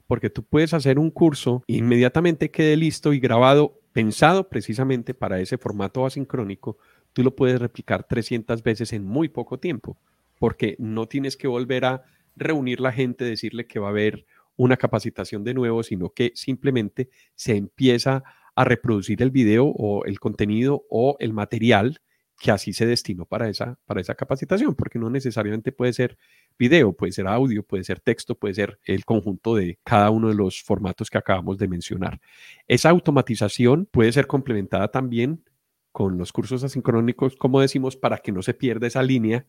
porque 0.08 0.29
tú 0.29 0.43
puedes 0.43 0.73
hacer 0.73 0.99
un 0.99 1.12
curso, 1.12 1.63
inmediatamente 1.67 2.51
quede 2.51 2.77
listo 2.77 3.13
y 3.13 3.19
grabado, 3.19 3.79
pensado 3.91 4.49
precisamente 4.49 5.13
para 5.13 5.39
ese 5.39 5.58
formato 5.58 6.05
asincrónico, 6.05 6.77
tú 7.13 7.23
lo 7.23 7.36
puedes 7.36 7.60
replicar 7.60 8.03
300 8.08 8.62
veces 8.62 8.93
en 8.93 9.05
muy 9.05 9.29
poco 9.29 9.60
tiempo 9.60 9.97
porque 10.39 10.75
no 10.79 11.08
tienes 11.08 11.38
que 11.38 11.47
volver 11.47 11.86
a 11.86 12.03
reunir 12.36 12.79
la 12.79 12.91
gente, 12.91 13.23
decirle 13.23 13.67
que 13.67 13.79
va 13.79 13.88
a 13.88 13.91
haber 13.91 14.25
una 14.58 14.77
capacitación 14.77 15.43
de 15.43 15.53
nuevo, 15.53 15.84
sino 15.84 16.10
que 16.12 16.31
simplemente 16.36 17.10
se 17.36 17.55
empieza 17.55 18.23
a 18.55 18.63
reproducir 18.63 19.21
el 19.21 19.31
video 19.31 19.65
o 19.65 20.05
el 20.05 20.19
contenido 20.19 20.86
o 20.89 21.17
el 21.19 21.34
material 21.34 21.99
que 22.39 22.52
así 22.52 22.74
se 22.74 22.86
destinó 22.86 23.26
para 23.26 23.50
esa, 23.50 23.80
para 23.86 24.02
esa 24.02 24.15
capacitación, 24.15 24.76
porque 24.76 25.00
no 25.00 25.10
necesariamente 25.10 25.71
puede 25.71 25.93
ser 25.93 26.17
video, 26.60 26.93
puede 26.93 27.12
ser 27.12 27.28
audio, 27.28 27.63
puede 27.63 27.84
ser 27.84 28.00
texto, 28.00 28.36
puede 28.36 28.54
ser 28.54 28.80
el 28.84 29.06
conjunto 29.06 29.56
de 29.56 29.80
cada 29.84 30.10
uno 30.10 30.28
de 30.30 30.36
los 30.36 30.62
formatos 30.62 31.10
que 31.10 31.17
acabamos 31.17 31.58
de 31.58 31.67
mencionar. 31.67 32.19
Esa 32.67 32.89
automatización 32.89 33.88
puede 33.91 34.12
ser 34.12 34.28
complementada 34.28 34.89
también 34.89 35.43
con 35.91 36.17
los 36.17 36.34
cursos 36.34 36.62
asincrónicos, 36.63 37.38
como 37.38 37.62
decimos, 37.62 37.95
para 37.95 38.17
que 38.17 38.34
no 38.34 38.41
se 38.41 38.54
pierda 38.54 38.88
esa 38.88 39.02
línea 39.02 39.48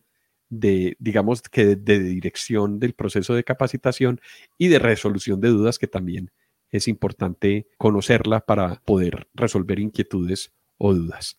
de, 0.49 0.95
digamos, 0.97 1.41
que 1.41 1.75
de, 1.75 1.99
dirección 1.99 2.79
del 2.79 2.93
proceso 2.93 3.35
de 3.35 3.43
capacitación 3.43 4.21
y 4.57 4.69
de 4.69 4.79
resolución 4.79 5.41
de 5.41 5.49
dudas 5.49 5.77
que 5.77 5.87
también 5.87 6.31
es 6.71 6.87
importante 6.87 7.67
conocerla 7.77 8.45
para 8.45 8.81
poder 8.85 9.27
resolver 9.33 9.79
inquietudes 9.79 10.53
o 10.77 10.93
dudas. 10.93 11.37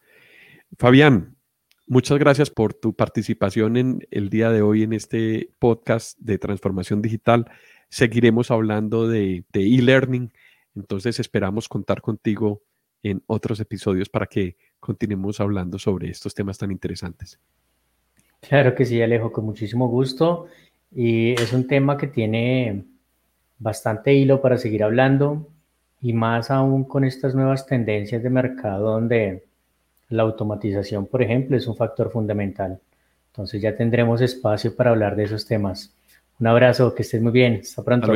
Fabián, 0.77 1.38
muchas 1.89 2.19
gracias 2.19 2.51
por 2.51 2.75
tu 2.75 2.95
participación 2.95 3.77
en 3.77 4.07
el 4.11 4.31
día 4.31 4.51
de 4.51 4.63
hoy 4.63 4.83
en 4.83 4.93
este 4.93 5.51
podcast 5.59 6.19
de 6.19 6.39
transformación 6.39 7.03
digital. 7.03 7.51
Seguiremos 7.89 8.51
hablando 8.51 9.09
de 9.09 9.45
e-learning, 9.53 10.33
entonces 10.77 11.19
esperamos 11.19 11.69
contar 11.69 12.01
contigo 12.01 12.63
en 13.03 13.23
otros 13.27 13.61
episodios 13.61 14.09
para 14.09 14.27
que 14.27 14.57
continuemos 14.81 15.41
hablando 15.41 15.79
sobre 15.79 16.11
estos 16.11 16.35
temas 16.35 16.59
tan 16.59 16.71
interesantes. 16.71 17.41
Claro 18.41 18.75
que 18.75 18.85
sí, 18.85 19.01
Alejo, 19.03 19.33
con 19.33 19.45
muchísimo 19.45 19.89
gusto. 19.89 20.47
Y 20.95 21.33
es 21.33 21.53
un 21.53 21.67
tema 21.67 21.97
que 21.97 22.07
tiene 22.07 22.85
bastante 23.59 24.15
hilo 24.15 24.41
para 24.41 24.57
seguir 24.57 24.85
hablando 24.85 25.49
y 26.01 26.13
más 26.13 26.51
aún 26.51 26.85
con 26.85 27.05
estas 27.05 27.35
nuevas 27.35 27.67
tendencias 27.67 28.23
de 28.23 28.31
mercado 28.31 28.93
donde 28.93 29.48
la 30.09 30.23
automatización, 30.23 31.07
por 31.07 31.23
ejemplo, 31.23 31.57
es 31.57 31.67
un 31.67 31.77
factor 31.77 32.11
fundamental. 32.11 32.81
Entonces 33.33 33.61
ya 33.63 33.77
tendremos 33.77 34.21
espacio 34.21 34.75
para 34.75 34.91
hablar 34.91 35.17
de 35.17 35.25
esos 35.25 35.47
temas. 35.47 35.95
Un 36.41 36.47
abrazo, 36.47 36.95
que 36.95 37.03
estés 37.03 37.21
muy 37.21 37.33
bien. 37.33 37.61
Hasta 37.63 37.83
pronto. 37.83 38.13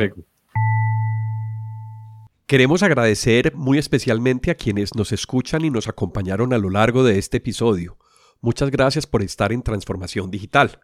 Queremos 2.47 2.83
agradecer 2.83 3.55
muy 3.55 3.77
especialmente 3.77 4.51
a 4.51 4.55
quienes 4.55 4.95
nos 4.95 5.11
escuchan 5.11 5.65
y 5.65 5.69
nos 5.69 5.87
acompañaron 5.87 6.53
a 6.53 6.57
lo 6.57 6.69
largo 6.69 7.03
de 7.03 7.17
este 7.17 7.37
episodio. 7.37 7.97
Muchas 8.41 8.69
gracias 8.69 9.07
por 9.07 9.23
estar 9.23 9.51
en 9.51 9.63
Transformación 9.63 10.29
Digital. 10.29 10.79